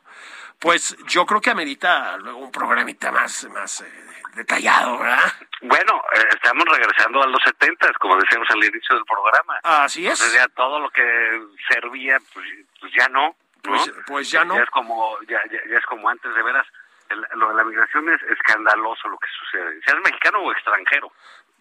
[0.60, 3.92] pues yo creo que amerita luego un programita más, más eh,
[4.36, 5.32] detallado, ¿verdad?
[5.62, 9.60] Bueno, eh, estamos regresando a los setentas, como decíamos al inicio del programa.
[9.64, 10.14] Así es.
[10.20, 12.46] Entonces ya todo lo que servía, pues,
[12.80, 13.28] pues ya no.
[13.28, 13.36] ¿no?
[13.62, 14.56] Pues- pues ya no.
[14.56, 16.66] Ya es como, ya, ya, ya es como antes, de veras.
[17.36, 19.82] Lo de la migración es escandaloso lo que sucede.
[19.84, 21.12] Seas mexicano o extranjero.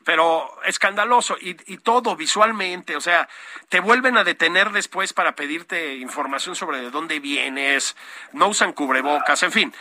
[0.04, 3.28] pero escandaloso y, y todo visualmente, o sea,
[3.68, 7.96] te vuelven a detener después para pedirte información sobre de dónde vienes,
[8.32, 9.74] no usan cubrebocas, en fin.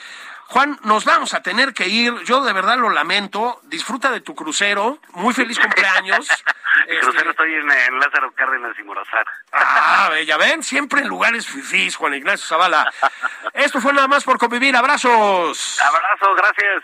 [0.50, 4.34] Juan, nos vamos a tener que ir, yo de verdad lo lamento, disfruta de tu
[4.34, 6.28] crucero, muy feliz cumpleaños.
[6.88, 9.26] El Este, crucero estoy en, en Lázaro Cárdenas y Morazán.
[9.52, 12.90] ah, ya ven, siempre en lugares fifís, Juan Ignacio Zavala.
[13.54, 15.80] Esto fue nada más por convivir, abrazos.
[15.82, 16.84] Abrazo, gracias.